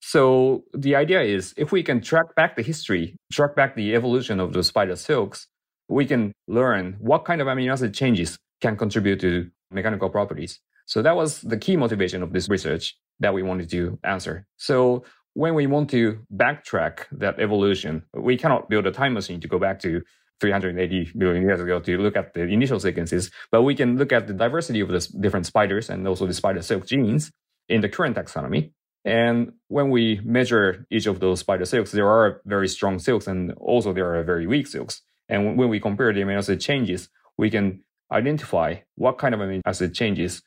So 0.00 0.64
the 0.74 0.94
idea 0.94 1.22
is 1.22 1.54
if 1.56 1.72
we 1.72 1.82
can 1.82 2.00
track 2.00 2.34
back 2.36 2.56
the 2.56 2.62
history, 2.62 3.16
track 3.32 3.56
back 3.56 3.74
the 3.74 3.94
evolution 3.94 4.38
of 4.38 4.52
the 4.52 4.62
spider 4.62 4.96
silks, 4.96 5.48
we 5.88 6.06
can 6.06 6.32
learn 6.46 6.96
what 7.00 7.24
kind 7.24 7.40
of 7.40 7.48
amino 7.48 7.72
acid 7.72 7.94
changes 7.94 8.38
can 8.60 8.76
contribute 8.76 9.20
to 9.20 9.50
mechanical 9.70 10.08
properties. 10.08 10.60
So 10.86 11.02
that 11.02 11.16
was 11.16 11.40
the 11.40 11.56
key 11.56 11.76
motivation 11.76 12.22
of 12.22 12.32
this 12.32 12.48
research 12.48 12.96
that 13.20 13.34
we 13.34 13.42
wanted 13.42 13.70
to 13.70 13.98
answer. 14.04 14.46
So 14.56 15.04
when 15.34 15.54
we 15.54 15.66
want 15.66 15.90
to 15.90 16.20
backtrack 16.34 17.06
that 17.12 17.38
evolution, 17.38 18.04
we 18.12 18.36
cannot 18.36 18.68
build 18.68 18.86
a 18.86 18.90
time 18.90 19.14
machine 19.14 19.40
to 19.40 19.48
go 19.48 19.58
back 19.58 19.80
to 19.80 20.02
380 20.40 21.12
million 21.14 21.42
years 21.42 21.60
ago 21.60 21.80
to 21.80 21.98
look 21.98 22.16
at 22.16 22.34
the 22.34 22.42
initial 22.42 22.78
sequences, 22.80 23.30
but 23.50 23.62
we 23.62 23.74
can 23.74 23.96
look 23.96 24.12
at 24.12 24.26
the 24.26 24.32
diversity 24.32 24.80
of 24.80 24.88
the 24.88 25.00
different 25.20 25.46
spiders 25.46 25.90
and 25.90 26.06
also 26.06 26.26
the 26.26 26.34
spider 26.34 26.62
silk 26.62 26.86
genes 26.86 27.32
in 27.68 27.80
the 27.80 27.88
current 27.88 28.16
taxonomy. 28.16 28.72
And 29.04 29.52
when 29.68 29.90
we 29.90 30.20
measure 30.24 30.86
each 30.90 31.06
of 31.06 31.20
those 31.20 31.40
spider 31.40 31.64
silks, 31.64 31.92
there 31.92 32.08
are 32.08 32.40
very 32.44 32.68
strong 32.68 32.98
silks 32.98 33.26
and 33.26 33.52
also 33.52 33.92
there 33.92 34.14
are 34.14 34.22
very 34.22 34.46
weak 34.46 34.66
silks. 34.66 35.02
And 35.28 35.56
when 35.56 35.68
we 35.68 35.80
compare 35.80 36.12
the 36.12 36.20
amino 36.20 36.38
acid 36.38 36.60
changes, 36.60 37.08
we 37.36 37.50
can 37.50 37.82
identify 38.10 38.76
what 38.96 39.18
kind 39.18 39.34
of 39.34 39.40
amino 39.40 39.60
acid 39.64 39.94
changes 39.94 40.42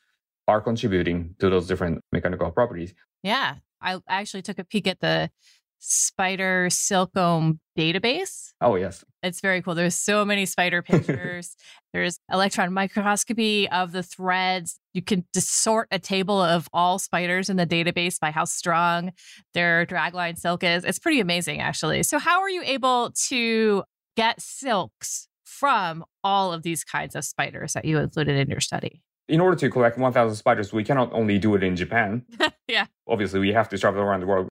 are 0.47 0.61
contributing 0.61 1.35
to 1.39 1.49
those 1.49 1.67
different 1.67 2.01
mechanical 2.11 2.51
properties. 2.51 2.93
Yeah. 3.23 3.55
I 3.81 3.99
actually 4.07 4.43
took 4.43 4.59
a 4.59 4.63
peek 4.63 4.87
at 4.87 4.99
the 4.99 5.31
spider 5.79 6.67
silkome 6.69 7.57
database. 7.77 8.53
Oh, 8.61 8.75
yes. 8.75 9.03
It's 9.23 9.41
very 9.41 9.61
cool. 9.61 9.73
There's 9.73 9.95
so 9.95 10.23
many 10.23 10.45
spider 10.45 10.81
pictures. 10.83 11.55
There's 11.91 12.19
electron 12.31 12.71
microscopy 12.71 13.67
of 13.69 13.91
the 13.91 14.03
threads. 14.03 14.79
You 14.93 15.01
can 15.01 15.25
sort 15.35 15.87
a 15.91 15.99
table 15.99 16.39
of 16.39 16.69
all 16.71 16.99
spiders 16.99 17.49
in 17.49 17.57
the 17.57 17.65
database 17.65 18.19
by 18.19 18.31
how 18.31 18.45
strong 18.45 19.11
their 19.53 19.85
dragline 19.85 20.37
silk 20.37 20.63
is. 20.63 20.85
It's 20.85 20.99
pretty 20.99 21.19
amazing, 21.19 21.59
actually. 21.59 22.03
So, 22.03 22.19
how 22.19 22.41
are 22.41 22.49
you 22.49 22.61
able 22.63 23.11
to 23.29 23.83
get 24.15 24.39
silks 24.39 25.27
from 25.43 26.05
all 26.23 26.53
of 26.53 26.61
these 26.61 26.83
kinds 26.83 27.15
of 27.15 27.25
spiders 27.25 27.73
that 27.73 27.85
you 27.85 27.97
included 27.97 28.37
in 28.37 28.49
your 28.49 28.59
study? 28.59 29.01
In 29.31 29.39
order 29.39 29.55
to 29.55 29.69
collect 29.69 29.97
1000 29.97 30.35
spiders 30.35 30.73
we 30.73 30.83
cannot 30.83 31.11
only 31.13 31.39
do 31.39 31.55
it 31.55 31.63
in 31.63 31.75
japan. 31.75 32.23
Yeah. 32.67 32.85
Obviously 33.05 33.41
we 33.41 33.51
have 33.51 33.67
to 33.69 33.77
travel 33.77 34.01
around 34.01 34.21
the 34.21 34.27
world. 34.27 34.47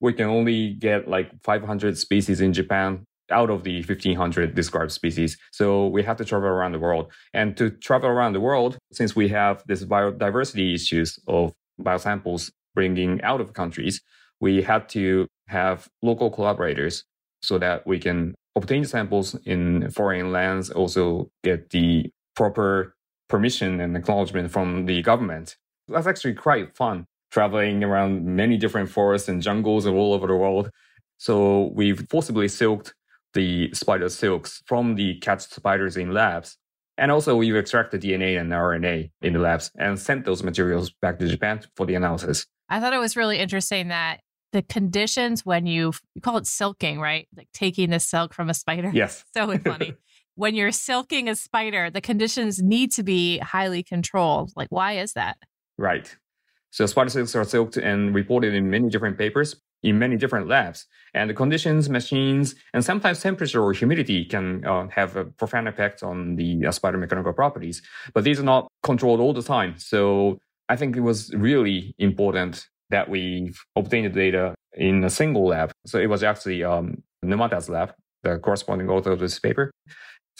We 0.00 0.12
can 0.12 0.26
only 0.26 0.74
get 0.74 1.08
like 1.08 1.30
500 1.42 1.96
species 1.96 2.40
in 2.40 2.52
japan 2.52 3.04
out 3.30 3.48
of 3.48 3.64
the 3.64 3.76
1500 3.76 4.54
described 4.54 4.92
species. 4.92 5.38
So 5.52 5.86
we 5.86 6.02
have 6.02 6.18
to 6.18 6.24
travel 6.24 6.48
around 6.48 6.72
the 6.72 6.78
world. 6.78 7.10
And 7.32 7.56
to 7.56 7.70
travel 7.70 8.10
around 8.10 8.34
the 8.34 8.40
world 8.40 8.76
since 8.92 9.16
we 9.16 9.28
have 9.28 9.62
this 9.66 9.84
biodiversity 9.84 10.74
issues 10.74 11.18
of 11.26 11.54
biosamples 11.80 12.50
bringing 12.74 13.22
out 13.22 13.40
of 13.40 13.54
countries 13.54 14.02
we 14.42 14.60
had 14.60 14.88
to 14.90 15.28
have 15.46 15.88
local 16.02 16.30
collaborators 16.30 17.04
so 17.42 17.58
that 17.58 17.86
we 17.86 17.98
can 17.98 18.34
obtain 18.56 18.84
samples 18.84 19.34
in 19.46 19.88
foreign 19.90 20.32
lands 20.32 20.68
also 20.68 21.30
get 21.42 21.70
the 21.70 22.10
proper 22.34 22.94
permission 23.32 23.80
and 23.80 23.96
acknowledgement 23.96 24.50
from 24.50 24.84
the 24.84 25.00
government. 25.02 25.56
That's 25.88 26.06
actually 26.06 26.34
quite 26.34 26.76
fun 26.76 27.06
traveling 27.32 27.82
around 27.82 28.26
many 28.26 28.58
different 28.58 28.90
forests 28.90 29.26
and 29.26 29.40
jungles 29.40 29.86
all 29.86 30.12
over 30.12 30.26
the 30.26 30.36
world. 30.36 30.70
So 31.16 31.72
we've 31.74 32.04
forcibly 32.10 32.46
silked 32.46 32.92
the 33.32 33.72
spider 33.72 34.10
silks 34.10 34.62
from 34.66 34.96
the 34.96 35.18
catched 35.20 35.50
spiders 35.54 35.96
in 35.96 36.12
labs. 36.12 36.58
And 36.98 37.10
also 37.10 37.34
we've 37.34 37.56
extracted 37.56 38.02
DNA 38.02 38.38
and 38.38 38.52
RNA 38.52 39.10
in 39.22 39.32
the 39.32 39.38
labs 39.38 39.70
and 39.78 39.98
sent 39.98 40.26
those 40.26 40.42
materials 40.42 40.90
back 41.00 41.18
to 41.20 41.26
Japan 41.26 41.62
for 41.74 41.86
the 41.86 41.94
analysis. 41.94 42.46
I 42.68 42.80
thought 42.80 42.92
it 42.92 42.98
was 42.98 43.16
really 43.16 43.38
interesting 43.38 43.88
that 43.88 44.20
the 44.52 44.60
conditions 44.60 45.46
when 45.46 45.64
you 45.64 45.94
you 46.14 46.20
call 46.20 46.36
it 46.36 46.46
silking, 46.46 47.00
right? 47.00 47.26
Like 47.34 47.48
taking 47.54 47.88
the 47.88 47.98
silk 48.00 48.34
from 48.34 48.50
a 48.50 48.54
spider. 48.54 48.90
Yes. 48.92 49.24
so 49.34 49.56
funny. 49.58 49.94
when 50.34 50.54
you're 50.54 50.72
silking 50.72 51.28
a 51.28 51.36
spider, 51.36 51.90
the 51.90 52.00
conditions 52.00 52.62
need 52.62 52.92
to 52.92 53.02
be 53.02 53.38
highly 53.38 53.82
controlled. 53.82 54.52
Like, 54.56 54.68
why 54.70 54.92
is 54.94 55.12
that? 55.12 55.36
Right. 55.78 56.14
So 56.70 56.86
spider 56.86 57.10
silks 57.10 57.34
are 57.34 57.44
silked 57.44 57.76
and 57.76 58.14
reported 58.14 58.54
in 58.54 58.70
many 58.70 58.88
different 58.88 59.18
papers 59.18 59.56
in 59.82 59.98
many 59.98 60.16
different 60.16 60.48
labs. 60.48 60.86
And 61.14 61.28
the 61.28 61.34
conditions, 61.34 61.90
machines, 61.90 62.54
and 62.72 62.84
sometimes 62.84 63.20
temperature 63.20 63.62
or 63.62 63.72
humidity 63.72 64.24
can 64.24 64.64
uh, 64.64 64.88
have 64.88 65.16
a 65.16 65.24
profound 65.24 65.68
effect 65.68 66.02
on 66.02 66.36
the 66.36 66.66
uh, 66.66 66.72
spider 66.72 66.98
mechanical 66.98 67.32
properties. 67.32 67.82
But 68.14 68.24
these 68.24 68.38
are 68.40 68.44
not 68.44 68.68
controlled 68.82 69.20
all 69.20 69.32
the 69.32 69.42
time. 69.42 69.74
So 69.78 70.38
I 70.68 70.76
think 70.76 70.96
it 70.96 71.00
was 71.00 71.32
really 71.34 71.94
important 71.98 72.66
that 72.90 73.08
we 73.08 73.52
obtained 73.76 74.06
the 74.06 74.10
data 74.10 74.54
in 74.74 75.04
a 75.04 75.10
single 75.10 75.46
lab. 75.46 75.72
So 75.86 75.98
it 75.98 76.06
was 76.06 76.22
actually 76.22 76.62
um, 76.64 77.02
lab, 77.22 77.94
the 78.22 78.38
corresponding 78.38 78.88
author 78.88 79.12
of 79.12 79.18
this 79.18 79.38
paper. 79.38 79.70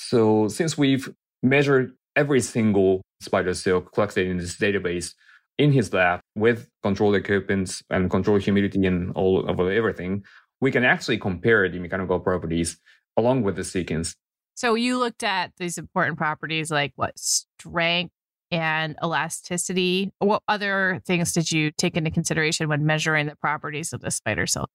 So 0.08 0.48
since 0.48 0.76
we've 0.76 1.08
measured 1.42 1.92
every 2.16 2.40
single 2.40 3.02
spider 3.20 3.54
silk 3.54 3.92
collected 3.92 4.26
in 4.26 4.36
this 4.38 4.56
database 4.56 5.14
in 5.58 5.72
his 5.72 5.92
lab 5.92 6.20
with 6.34 6.68
controlled 6.82 7.14
equipment 7.14 7.80
and 7.90 8.10
controlled 8.10 8.42
humidity 8.42 8.84
and 8.86 9.12
all 9.14 9.48
of 9.48 9.60
everything, 9.60 10.24
we 10.60 10.70
can 10.70 10.84
actually 10.84 11.18
compare 11.18 11.68
the 11.68 11.78
mechanical 11.78 12.18
properties 12.20 12.78
along 13.16 13.42
with 13.42 13.56
the 13.56 13.64
sequence. 13.64 14.14
So 14.54 14.74
you 14.74 14.98
looked 14.98 15.22
at 15.22 15.52
these 15.56 15.78
important 15.78 16.18
properties 16.18 16.70
like 16.70 16.92
what 16.96 17.18
strength 17.18 18.12
and 18.50 18.96
elasticity. 19.02 20.12
What 20.18 20.42
other 20.46 21.00
things 21.06 21.32
did 21.32 21.50
you 21.50 21.70
take 21.70 21.96
into 21.96 22.10
consideration 22.10 22.68
when 22.68 22.84
measuring 22.84 23.26
the 23.26 23.36
properties 23.36 23.92
of 23.92 24.00
the 24.00 24.10
spider 24.10 24.46
silk? 24.46 24.68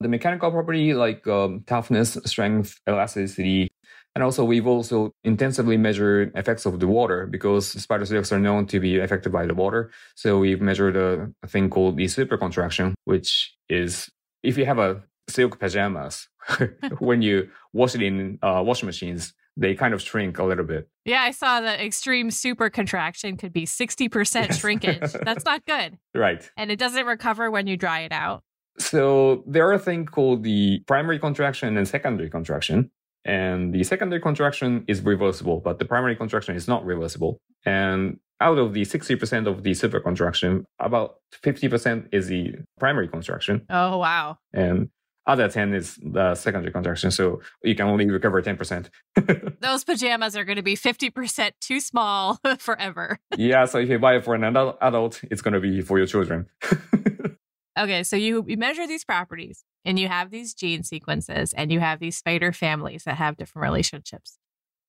The 0.00 0.08
mechanical 0.08 0.50
property 0.50 0.94
like 0.94 1.26
um, 1.26 1.62
toughness, 1.66 2.18
strength, 2.24 2.78
elasticity, 2.88 3.72
and 4.14 4.22
also, 4.22 4.44
we've 4.44 4.66
also 4.66 5.12
intensively 5.24 5.76
measured 5.76 6.32
effects 6.34 6.66
of 6.66 6.80
the 6.80 6.86
water 6.86 7.26
because 7.26 7.68
spider 7.68 8.04
silks 8.04 8.30
are 8.30 8.38
known 8.38 8.66
to 8.66 8.78
be 8.78 8.98
affected 8.98 9.32
by 9.32 9.46
the 9.46 9.54
water. 9.54 9.90
So 10.16 10.38
we've 10.38 10.60
measured 10.60 10.96
a, 10.96 11.30
a 11.42 11.46
thing 11.46 11.70
called 11.70 11.96
the 11.96 12.08
super 12.08 12.36
contraction, 12.36 12.94
which 13.04 13.54
is 13.70 14.10
if 14.42 14.58
you 14.58 14.66
have 14.66 14.78
a 14.78 15.02
silk 15.28 15.58
pajamas, 15.58 16.28
when 16.98 17.22
you 17.22 17.48
wash 17.72 17.94
it 17.94 18.02
in 18.02 18.38
uh, 18.42 18.62
washing 18.64 18.86
machines, 18.86 19.32
they 19.56 19.74
kind 19.74 19.94
of 19.94 20.02
shrink 20.02 20.38
a 20.38 20.44
little 20.44 20.64
bit. 20.64 20.88
Yeah, 21.04 21.22
I 21.22 21.30
saw 21.30 21.60
that 21.60 21.80
extreme 21.80 22.30
super 22.30 22.68
contraction 22.70 23.36
could 23.36 23.52
be 23.52 23.64
60% 23.64 24.58
shrinkage. 24.58 25.12
That's 25.24 25.44
not 25.44 25.64
good. 25.64 25.98
Right. 26.14 26.48
And 26.58 26.70
it 26.70 26.78
doesn't 26.78 27.06
recover 27.06 27.50
when 27.50 27.66
you 27.66 27.78
dry 27.78 28.00
it 28.00 28.12
out. 28.12 28.42
So 28.78 29.42
there 29.46 29.66
are 29.66 29.72
a 29.72 29.78
thing 29.78 30.04
called 30.04 30.42
the 30.42 30.80
primary 30.86 31.18
contraction 31.18 31.76
and 31.78 31.88
secondary 31.88 32.28
contraction. 32.28 32.90
And 33.24 33.72
the 33.72 33.84
secondary 33.84 34.20
contraction 34.20 34.84
is 34.88 35.00
reversible, 35.00 35.60
but 35.60 35.78
the 35.78 35.84
primary 35.84 36.16
contraction 36.16 36.56
is 36.56 36.66
not 36.66 36.84
reversible. 36.84 37.38
And 37.64 38.18
out 38.40 38.58
of 38.58 38.72
the 38.72 38.82
60% 38.82 39.46
of 39.46 39.62
the 39.62 39.74
super 39.74 40.00
contraction, 40.00 40.64
about 40.80 41.16
50% 41.44 42.08
is 42.12 42.26
the 42.26 42.54
primary 42.80 43.08
contraction. 43.08 43.64
Oh, 43.70 43.98
wow. 43.98 44.38
And 44.52 44.88
other 45.26 45.48
10 45.48 45.74
is 45.74 45.98
the 46.02 46.34
secondary 46.34 46.72
contraction. 46.72 47.12
So 47.12 47.40
you 47.62 47.76
can 47.76 47.86
only 47.86 48.10
recover 48.10 48.42
10%. 48.42 48.88
Those 49.60 49.84
pajamas 49.84 50.36
are 50.36 50.44
going 50.44 50.56
to 50.56 50.62
be 50.62 50.76
50% 50.76 51.52
too 51.60 51.78
small 51.78 52.40
forever. 52.58 53.18
yeah. 53.36 53.64
So 53.66 53.78
if 53.78 53.88
you 53.88 54.00
buy 54.00 54.16
it 54.16 54.24
for 54.24 54.34
an 54.34 54.42
adult, 54.44 55.20
it's 55.30 55.42
going 55.42 55.54
to 55.54 55.60
be 55.60 55.80
for 55.80 55.98
your 55.98 56.08
children. 56.08 56.46
Okay, 57.78 58.02
so 58.02 58.16
you, 58.16 58.44
you 58.46 58.56
measure 58.56 58.86
these 58.86 59.04
properties 59.04 59.64
and 59.84 59.98
you 59.98 60.08
have 60.08 60.30
these 60.30 60.54
gene 60.54 60.82
sequences 60.82 61.52
and 61.54 61.72
you 61.72 61.80
have 61.80 62.00
these 62.00 62.16
spider 62.16 62.52
families 62.52 63.04
that 63.04 63.16
have 63.16 63.36
different 63.36 63.64
relationships. 63.64 64.38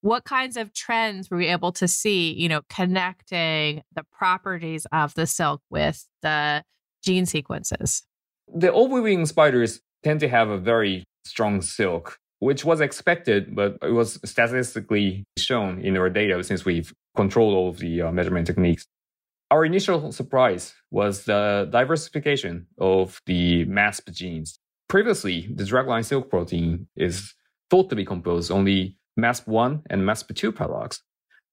What 0.02 0.26
kinds 0.26 0.58
of 0.58 0.74
trends 0.74 1.32
were 1.32 1.38
we 1.38 1.48
able 1.48 1.72
to 1.74 1.88
see, 1.88 2.34
you 2.34 2.50
know, 2.50 2.62
connecting 2.69 3.84
the 3.96 4.04
properties 4.12 4.86
of 4.91 5.13
the 5.13 5.26
silk 5.26 5.62
with 5.69 6.06
the 6.22 6.63
gene 7.02 7.26
sequences? 7.26 8.04
The 8.54 8.69
orb 8.69 8.91
weaving 8.91 9.26
spiders 9.28 9.80
tend 10.04 10.19
to 10.19 10.28
have 10.28 10.50
a 10.50 10.58
very 10.58 11.06
strong 11.24 11.62
silk, 11.62 12.17
which 12.39 12.65
was 12.65 12.82
expected, 12.82 13.56
but 13.56 13.78
it 13.82 13.91
was 13.91 14.19
statistically 14.26 15.24
shown 15.38 15.80
in 15.80 15.96
our 15.96 16.10
data 16.10 16.43
since 16.43 16.65
we've 16.65 16.93
controlled 17.15 17.56
all 17.56 17.69
of 17.69 17.78
the 17.78 18.02
uh, 18.02 18.12
measurement 18.12 18.46
techniques 18.46 18.86
our 19.54 19.66
initial 19.66 20.12
surprise 20.12 20.74
was 20.89 21.26
the 21.26 21.70
diversification 21.72 22.66
of 22.80 23.22
the 23.28 23.66
MASP 23.66 24.12
genes. 24.12 24.60
Previously, 24.88 25.48
the 25.54 25.63
dragline 25.63 26.04
silk 26.04 26.28
protein 26.28 26.88
is 26.96 27.36
thought 27.70 27.88
to 27.92 27.96
be 27.96 28.04
composed 28.04 28.50
only 28.50 28.98
MASP1 29.20 29.84
and 29.92 30.02
MASP2 30.02 30.54
paralogs. 30.54 31.02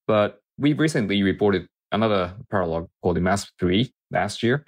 But 0.06 0.40
we 0.56 0.72
recently 0.72 1.22
reported 1.22 1.66
another 1.92 2.34
paralog 2.50 2.88
called 3.02 3.16
the 3.16 3.20
MASP3 3.20 3.92
last 4.10 4.42
year. 4.42 4.64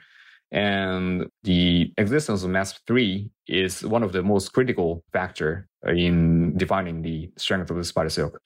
And 0.51 1.27
the 1.43 1.91
existence 1.97 2.43
of 2.43 2.51
MASP3 2.51 3.31
is 3.49 3.83
one 3.83 4.03
of 4.03 4.13
the 4.13 4.23
most 4.23 4.53
critical 4.53 5.05
factor 5.11 5.69
in 5.87 6.55
defining 6.59 7.01
the 7.01 7.31
strength 7.39 7.71
of 7.71 7.79
the 7.79 7.85
spider 7.85 8.11
silk. 8.11 8.39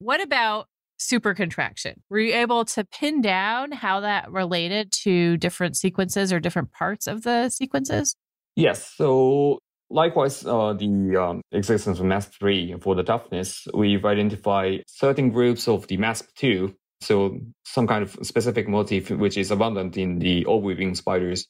What 0.00 0.20
about 0.20 0.68
super 0.96 1.34
contraction? 1.34 2.02
Were 2.10 2.20
you 2.20 2.34
able 2.34 2.64
to 2.66 2.84
pin 2.84 3.20
down 3.20 3.72
how 3.72 4.00
that 4.00 4.30
related 4.30 4.92
to 5.02 5.36
different 5.36 5.76
sequences 5.76 6.32
or 6.32 6.40
different 6.40 6.72
parts 6.72 7.06
of 7.06 7.22
the 7.22 7.48
sequences? 7.48 8.16
Yes. 8.56 8.92
So 8.96 9.58
likewise, 9.90 10.46
uh, 10.46 10.74
the 10.74 11.16
um, 11.20 11.42
existence 11.52 11.98
of 11.98 12.06
MASP3 12.06 12.82
for 12.82 12.94
the 12.94 13.02
toughness, 13.02 13.66
we've 13.74 14.04
identified 14.04 14.84
certain 14.86 15.30
groups 15.30 15.68
of 15.68 15.86
the 15.88 15.96
MASP2 15.96 16.74
so 17.04 17.38
some 17.64 17.86
kind 17.86 18.02
of 18.02 18.16
specific 18.22 18.68
motif 18.68 19.10
which 19.10 19.36
is 19.36 19.50
abundant 19.50 19.96
in 19.96 20.18
the 20.18 20.44
orb 20.46 20.64
weaving 20.64 20.94
spiders 20.94 21.46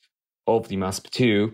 of 0.47 0.69
the 0.69 0.77
MASP2 0.77 1.53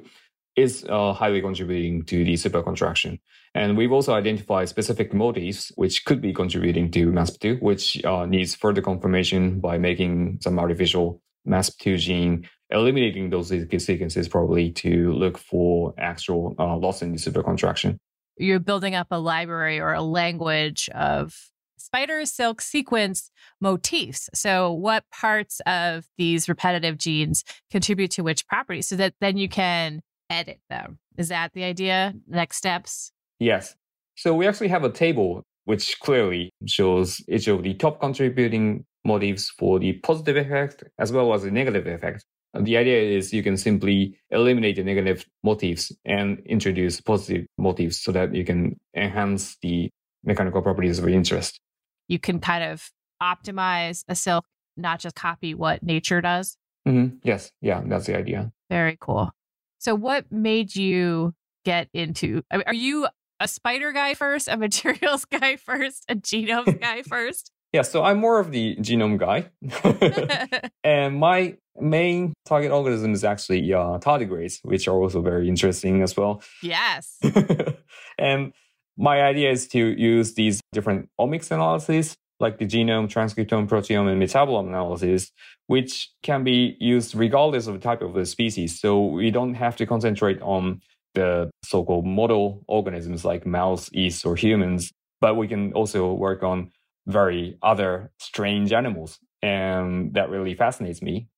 is 0.57 0.85
uh, 0.89 1.13
highly 1.13 1.41
contributing 1.41 2.05
to 2.05 2.25
the 2.25 2.35
supercontraction. 2.35 3.19
And 3.55 3.77
we've 3.77 3.93
also 3.93 4.15
identified 4.15 4.69
specific 4.69 5.13
motifs 5.13 5.73
which 5.77 6.05
could 6.05 6.21
be 6.21 6.33
contributing 6.33 6.91
to 6.93 7.11
MASP2, 7.11 7.61
which 7.61 8.05
uh, 8.05 8.27
needs 8.27 8.55
further 8.55 8.83
confirmation 8.83 9.61
by 9.61 9.79
making 9.79 10.39
some 10.41 10.59
artificial 10.59 11.21
MASP2 11.49 11.99
gene, 11.99 12.49
eliminating 12.71 13.31
those 13.31 13.49
sequences 13.49 14.29
probably 14.29 14.71
to 14.73 15.13
look 15.13 15.39
for 15.39 15.95
actual 15.99 16.55
uh, 16.59 16.77
loss 16.77 17.03
in 17.03 17.13
the 17.13 17.19
supercontraction. 17.19 17.97
You're 18.37 18.61
building 18.61 18.95
up 18.95 19.09
a 19.11 19.19
library 19.19 19.81
or 19.81 19.93
a 19.93 20.03
language 20.03 20.89
of 20.95 21.35
spider 21.77 22.25
silk 22.25 22.61
sequence 22.61 23.31
motifs. 23.61 24.31
So, 24.35 24.73
what 24.73 25.05
parts 25.11 25.61
of 25.67 26.05
these 26.17 26.49
repetitive 26.49 26.99
genes 26.99 27.43
contribute 27.71 28.13
to 28.13 28.23
which 28.23 28.47
properties 28.47 28.89
so 28.89 28.97
that 28.97 29.15
then 29.21 29.37
you 29.37 29.49
can 29.49 30.01
edit 30.31 30.61
them? 30.71 30.99
Is 31.19 31.29
that 31.29 31.53
the 31.53 31.65
idea? 31.65 32.15
Next 32.27 32.57
steps? 32.57 33.13
Yes. 33.39 33.75
So, 34.17 34.35
we 34.35 34.47
actually 34.47 34.69
have 34.69 34.85
a 34.85 34.91
table 34.91 35.43
which 35.65 35.99
clearly 36.01 36.51
shows 36.67 37.23
each 37.29 37.49
of 37.49 37.63
the 37.63 37.75
top 37.75 38.01
contributing 38.01 38.85
motifs 39.05 39.51
for 39.51 39.79
the 39.79 39.95
positive 39.95 40.37
effect 40.37 40.85
as 40.99 41.13
well 41.13 41.33
as 41.35 41.43
the 41.43 41.51
negative 41.51 41.87
effect. 41.87 42.25
The 42.59 42.77
idea 42.77 43.01
is 43.01 43.33
you 43.33 43.43
can 43.43 43.57
simply 43.57 44.19
eliminate 44.31 44.77
the 44.77 44.85
negative 44.85 45.25
motifs 45.43 45.93
and 46.05 46.41
introduce 46.47 47.01
positive 47.01 47.47
motifs 47.59 48.03
so 48.03 48.13
that 48.13 48.35
you 48.35 48.45
can 48.45 48.77
enhance 48.97 49.57
the 49.63 49.89
mechanical 50.25 50.61
properties 50.61 50.99
of 50.99 51.09
interest 51.09 51.61
you 52.11 52.19
can 52.19 52.41
kind 52.41 52.65
of 52.65 52.91
optimize 53.23 54.05
a 54.09 54.17
silk, 54.17 54.45
not 54.77 54.99
just 54.99 55.15
copy 55.15 55.55
what 55.55 55.83
nature 55.83 56.21
does. 56.21 56.57
Mm-hmm. 56.87 57.19
Yes. 57.23 57.53
Yeah. 57.63 57.83
That's 57.87 58.07
the 58.07 58.17
idea. 58.17 58.51
Very 58.69 58.99
cool. 59.01 59.31
So, 59.81 59.95
what 59.95 60.31
made 60.31 60.77
you 60.77 61.35
get 61.65 61.89
into? 61.95 62.43
Are 62.51 62.75
you 62.75 63.09
a 63.41 63.49
spider 63.49 63.93
guy 63.93 64.13
first, 64.13 64.47
a 64.47 64.57
materials 64.69 65.25
guy 65.25 65.57
first, 65.57 66.05
a 66.09 66.15
genome 66.15 66.79
guy 66.89 67.03
first? 67.03 67.51
Yeah, 67.73 67.83
so 67.83 68.03
I'm 68.05 68.19
more 68.19 68.41
of 68.41 68.51
the 68.51 68.77
genome 68.77 69.17
guy. 69.17 69.49
and 70.85 71.19
my 71.19 71.57
main 71.79 72.35
target 72.45 72.73
organism 72.73 73.13
is 73.15 73.25
actually 73.25 73.73
uh, 73.73 73.99
tardigrades, 74.01 74.59
which 74.65 74.87
are 74.87 74.97
also 74.97 75.23
very 75.23 75.49
interesting 75.49 76.03
as 76.03 76.15
well. 76.15 76.43
Yes. 76.63 77.19
and 78.19 78.53
my 78.99 79.23
idea 79.23 79.51
is 79.51 79.67
to 79.69 79.79
use 79.79 80.35
these 80.35 80.61
different 80.73 81.09
omics 81.19 81.51
analyses, 81.53 82.17
like 82.41 82.59
the 82.59 82.67
genome, 82.67 83.07
transcriptome, 83.07 83.69
proteome, 83.69 84.11
and 84.11 84.21
metabolome 84.21 84.69
analysis, 84.69 85.31
which 85.67 86.11
can 86.23 86.43
be 86.43 86.77
used 86.81 87.15
regardless 87.15 87.67
of 87.67 87.75
the 87.75 87.81
type 87.81 88.03
of 88.03 88.15
the 88.15 88.25
species. 88.27 88.81
So 88.81 89.07
we 89.07 89.31
don't 89.31 89.55
have 89.55 89.77
to 89.77 89.87
concentrate 89.87 90.41
on 90.43 90.81
the 91.15 91.51
so-called 91.65 92.07
model 92.07 92.65
organisms 92.67 93.25
like 93.25 93.47
mouse, 93.47 93.91
yeast, 93.93 94.25
or 94.25 94.37
humans, 94.37 94.93
but 95.21 95.37
we 95.37 95.49
can 95.49 95.73
also 95.75 96.13
work 96.13 96.43
on 96.43 96.71
very 97.07 97.59
other 97.63 98.11
strange 98.19 98.73
animals. 98.73 99.19
And 99.43 100.15
that 100.15 100.31
really 100.31 100.55
fascinates 100.55 101.03
me. 101.03 101.29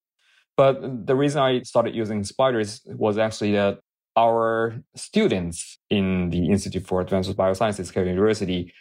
But 0.57 1.07
the 1.07 1.15
reason 1.17 1.41
I 1.41 1.63
started 1.63 1.95
using 1.95 2.25
spiders 2.25 2.83
was 2.87 3.17
actually 3.17 3.53
that 3.53 3.79
our 4.17 4.75
students 4.95 5.79
in 5.89 6.31
the 6.31 6.51
Institute 6.51 6.87
for 6.87 7.01
Advanced 7.01 7.35
Biosciences, 7.35 7.93
Keio 7.93 8.07
University, 8.07 8.73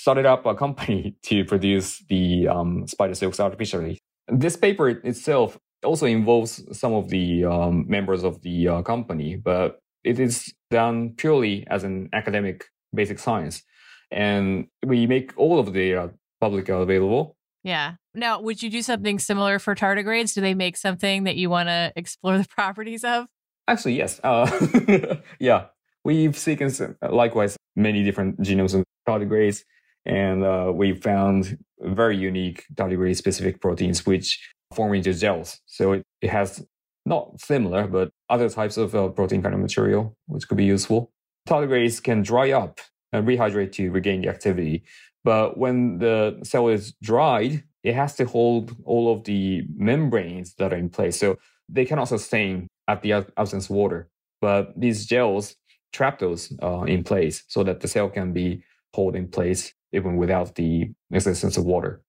started 0.00 0.24
up 0.26 0.46
a 0.46 0.54
company 0.54 1.14
to 1.22 1.44
produce 1.44 1.98
the 2.08 2.48
um, 2.48 2.86
spider 2.86 3.14
silks 3.14 3.38
artificially. 3.38 4.00
This 4.28 4.56
paper 4.56 4.88
itself 4.88 5.58
also 5.84 6.06
involves 6.06 6.62
some 6.78 6.92
of 6.92 7.08
the 7.08 7.44
um, 7.44 7.84
members 7.88 8.22
of 8.24 8.40
the 8.42 8.68
uh, 8.68 8.82
company, 8.82 9.36
but 9.36 9.80
it 10.04 10.18
is 10.18 10.52
done 10.70 11.10
purely 11.16 11.66
as 11.68 11.84
an 11.84 12.08
academic 12.12 12.66
basic 12.94 13.18
science. 13.18 13.62
And 14.10 14.66
we 14.84 15.06
make 15.06 15.32
all 15.36 15.58
of 15.58 15.72
the 15.72 15.94
uh, 15.94 16.08
public 16.40 16.68
available. 16.68 17.36
Yeah. 17.62 17.94
Now, 18.14 18.40
would 18.40 18.62
you 18.62 18.70
do 18.70 18.82
something 18.82 19.18
similar 19.18 19.58
for 19.58 19.74
tardigrades? 19.74 20.34
Do 20.34 20.40
they 20.40 20.54
make 20.54 20.76
something 20.76 21.24
that 21.24 21.36
you 21.36 21.50
want 21.50 21.68
to 21.68 21.92
explore 21.94 22.38
the 22.38 22.48
properties 22.56 23.04
of? 23.04 23.26
Actually, 23.68 23.96
yes. 23.96 24.20
Uh, 24.24 25.16
yeah, 25.38 25.66
we've 26.04 26.32
sequenced 26.32 26.96
uh, 27.02 27.12
likewise 27.12 27.56
many 27.76 28.02
different 28.02 28.40
genomes 28.40 28.74
of 28.74 28.84
tardigrades, 29.06 29.62
and 30.06 30.44
uh, 30.44 30.70
we 30.74 30.94
found 30.94 31.58
very 31.80 32.16
unique 32.16 32.64
tardigrade 32.74 33.16
specific 33.16 33.60
proteins 33.60 34.06
which 34.06 34.38
form 34.74 34.94
into 34.94 35.12
gels. 35.14 35.60
So 35.66 35.92
it, 35.92 36.02
it 36.20 36.30
has 36.30 36.64
not 37.06 37.40
similar, 37.40 37.86
but 37.86 38.10
other 38.28 38.48
types 38.48 38.76
of 38.76 38.94
uh, 38.94 39.08
protein 39.08 39.42
kind 39.42 39.54
of 39.54 39.60
material 39.60 40.16
which 40.26 40.46
could 40.48 40.58
be 40.58 40.64
useful. 40.64 41.10
Tardigrades 41.48 42.02
can 42.02 42.22
dry 42.22 42.52
up 42.52 42.80
and 43.12 43.26
rehydrate 43.26 43.72
to 43.72 43.90
regain 43.90 44.22
the 44.22 44.28
activity. 44.28 44.84
But 45.24 45.58
when 45.58 45.98
the 45.98 46.38
cell 46.44 46.68
is 46.68 46.94
dried, 47.02 47.64
it 47.82 47.94
has 47.94 48.14
to 48.16 48.24
hold 48.24 48.76
all 48.84 49.12
of 49.12 49.24
the 49.24 49.64
membranes 49.76 50.54
that 50.54 50.72
are 50.72 50.76
in 50.76 50.90
place. 50.90 51.18
So 51.18 51.38
they 51.68 51.84
cannot 51.84 52.08
sustain 52.08 52.68
at 52.88 53.02
the 53.02 53.24
absence 53.36 53.66
of 53.66 53.70
water. 53.70 54.08
But 54.40 54.78
these 54.78 55.06
gels 55.06 55.56
trap 55.92 56.18
those 56.18 56.52
uh, 56.62 56.82
in 56.82 57.04
place 57.04 57.42
so 57.48 57.62
that 57.64 57.80
the 57.80 57.88
cell 57.88 58.08
can 58.08 58.32
be 58.32 58.62
held 58.94 59.16
in 59.16 59.28
place 59.28 59.72
even 59.92 60.16
without 60.16 60.54
the 60.54 60.90
existence 61.10 61.56
of 61.56 61.64
water. 61.64 62.02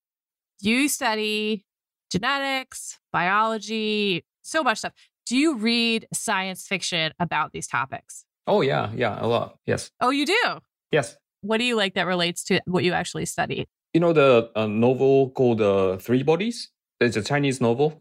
You 0.60 0.88
study 0.88 1.65
genetics, 2.12 3.00
biology, 3.12 4.26
so 4.41 4.63
much 4.63 4.80
stuff. 4.80 4.94
Do 5.26 5.38
you 5.38 5.56
read 5.56 6.08
science 6.13 6.67
fiction 6.67 7.13
about 7.20 7.52
these 7.54 7.67
topics? 7.67 8.26
Oh, 8.48 8.62
yeah, 8.62 8.91
yeah, 8.94 9.17
a 9.24 9.28
lot. 9.28 9.58
Yes. 9.65 9.91
Oh, 10.02 10.10
you 10.10 10.26
do? 10.26 10.60
Yes. 10.91 11.15
What 11.41 11.58
do 11.58 11.63
you 11.63 11.76
like 11.76 11.94
that 11.94 12.06
relates 12.06 12.44
to 12.46 12.60
what 12.65 12.84
you 12.84 12.94
actually 12.94 13.26
study? 13.26 13.67
You 13.94 14.00
know 14.00 14.13
the 14.13 14.52
uh, 14.56 14.67
novel 14.67 15.32
called 15.32 15.62
uh, 15.62 15.98
Three 15.98 16.24
Bodies? 16.24 16.70
It's 17.00 17.17
a 17.17 17.24
Chinese 17.24 17.60
novel, 17.62 17.98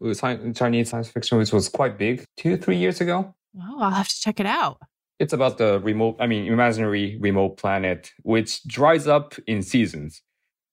Chinese 0.54 0.90
science 0.90 1.08
fiction, 1.08 1.38
which 1.38 1.52
was 1.52 1.68
quite 1.68 1.96
big 1.96 2.24
two, 2.36 2.56
three 2.56 2.76
years 2.76 3.00
ago. 3.00 3.34
Oh, 3.56 3.80
I'll 3.80 3.90
have 3.90 4.08
to 4.08 4.20
check 4.20 4.40
it 4.40 4.46
out. 4.46 4.78
It's 5.20 5.32
about 5.32 5.58
the 5.58 5.78
remote, 5.80 6.16
I 6.18 6.26
mean, 6.26 6.50
imaginary 6.50 7.18
remote 7.20 7.58
planet, 7.58 8.10
which 8.22 8.66
dries 8.66 9.06
up 9.06 9.34
in 9.46 9.62
seasons. 9.62 10.22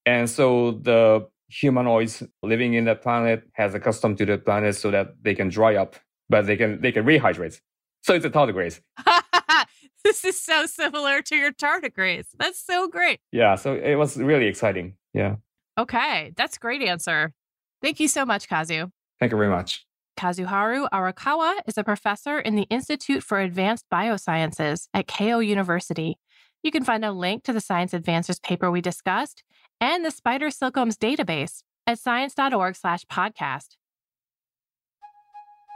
And 0.06 0.30
so 0.30 0.72
the 0.72 1.28
humanoids 1.50 2.24
living 2.42 2.74
in 2.74 2.86
that 2.86 3.02
planet 3.02 3.44
has 3.54 3.76
accustomed 3.76 4.18
to 4.20 4.26
the 4.26 4.38
planet 4.38 4.76
so 4.76 4.90
that 4.92 5.16
they 5.22 5.36
can 5.36 5.50
dry 5.50 5.76
up, 5.76 5.98
but 6.30 6.46
they 6.46 6.56
can 6.58 6.82
they 6.82 6.92
can 6.92 7.06
rehydrate. 7.06 7.60
So 8.04 8.16
it's 8.16 8.26
a 8.26 8.30
tardigrade. 8.30 8.80
this 10.04 10.24
is 10.24 10.40
so 10.40 10.66
similar 10.66 11.22
to 11.24 11.36
your 11.36 11.52
tardigrades. 11.52 12.28
That's 12.40 12.60
so 12.60 12.88
great. 12.88 13.20
Yeah, 13.32 13.56
so 13.56 13.74
it 13.74 13.96
was 13.96 14.18
really 14.18 14.48
exciting. 14.48 14.96
Yeah. 15.14 15.36
Okay, 15.78 16.32
that's 16.36 16.58
great 16.58 16.82
answer. 16.82 17.34
Thank 17.82 18.00
you 18.00 18.08
so 18.08 18.26
much, 18.26 18.48
Kazu. 18.48 18.92
Thank 19.20 19.32
you 19.32 19.38
very 19.38 19.50
much. 19.50 19.87
Kazuharu 20.18 20.90
Arakawa 20.92 21.56
is 21.68 21.78
a 21.78 21.84
professor 21.84 22.40
in 22.40 22.56
the 22.56 22.68
Institute 22.70 23.24
for 23.24 23.40
Advanced 23.40 23.86
Biosciences 23.94 24.88
at 24.94 25.08
Keio 25.08 25.46
University. 25.46 26.18
You 26.64 26.72
can 26.72 26.84
find 26.84 27.06
a 27.06 27.12
link 27.12 27.44
to 27.44 27.54
the 27.54 27.62
Science 27.62 27.94
Advances 27.94 28.40
paper 28.40 28.72
we 28.72 28.82
discussed 28.82 29.44
and 29.80 30.04
the 30.04 30.12
Spider 30.12 30.48
Silkomes 30.48 30.98
database 30.98 31.62
at 31.86 32.00
science.org 32.00 32.76
slash 32.76 33.06
podcast. 33.06 33.78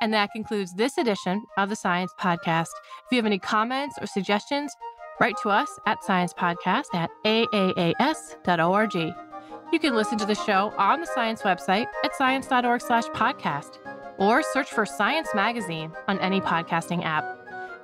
And 0.01 0.13
that 0.13 0.31
concludes 0.33 0.73
this 0.73 0.97
edition 0.97 1.43
of 1.57 1.69
the 1.69 1.75
Science 1.75 2.11
Podcast. 2.19 2.71
If 3.05 3.11
you 3.11 3.17
have 3.17 3.27
any 3.27 3.37
comments 3.37 3.95
or 4.01 4.07
suggestions, 4.07 4.73
write 5.19 5.35
to 5.43 5.49
us 5.49 5.69
at 5.85 6.01
sciencepodcast 6.01 6.85
at 6.95 7.11
aaas.org. 7.23 8.95
You 9.71 9.79
can 9.79 9.95
listen 9.95 10.17
to 10.17 10.25
the 10.25 10.35
show 10.35 10.73
on 10.79 10.99
the 10.99 11.07
science 11.07 11.43
website 11.43 11.85
at 12.03 12.15
science.org 12.15 12.81
slash 12.81 13.05
podcast 13.09 13.77
or 14.21 14.43
search 14.43 14.69
for 14.69 14.85
Science 14.85 15.29
Magazine 15.33 15.91
on 16.07 16.19
any 16.19 16.39
podcasting 16.39 17.03
app. 17.03 17.25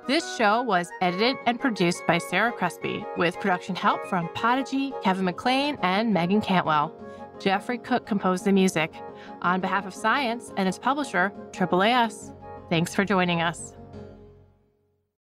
This 0.06 0.36
show 0.36 0.62
was 0.62 0.88
edited 1.02 1.36
and 1.46 1.60
produced 1.60 2.06
by 2.06 2.18
Sarah 2.18 2.52
Crespi 2.52 3.04
with 3.16 3.38
production 3.40 3.74
help 3.74 4.06
from 4.06 4.28
Podigy, 4.34 4.94
Kevin 5.02 5.24
McLean, 5.24 5.76
and 5.82 6.14
Megan 6.14 6.40
Cantwell. 6.40 6.94
Jeffrey 7.40 7.76
Cook 7.76 8.06
composed 8.06 8.44
the 8.44 8.52
music. 8.52 8.94
On 9.42 9.60
behalf 9.60 9.84
of 9.84 9.92
Science 9.92 10.52
and 10.56 10.68
its 10.68 10.78
publisher, 10.78 11.32
AAAS, 11.50 12.34
thanks 12.70 12.94
for 12.94 13.04
joining 13.04 13.42
us. 13.42 13.77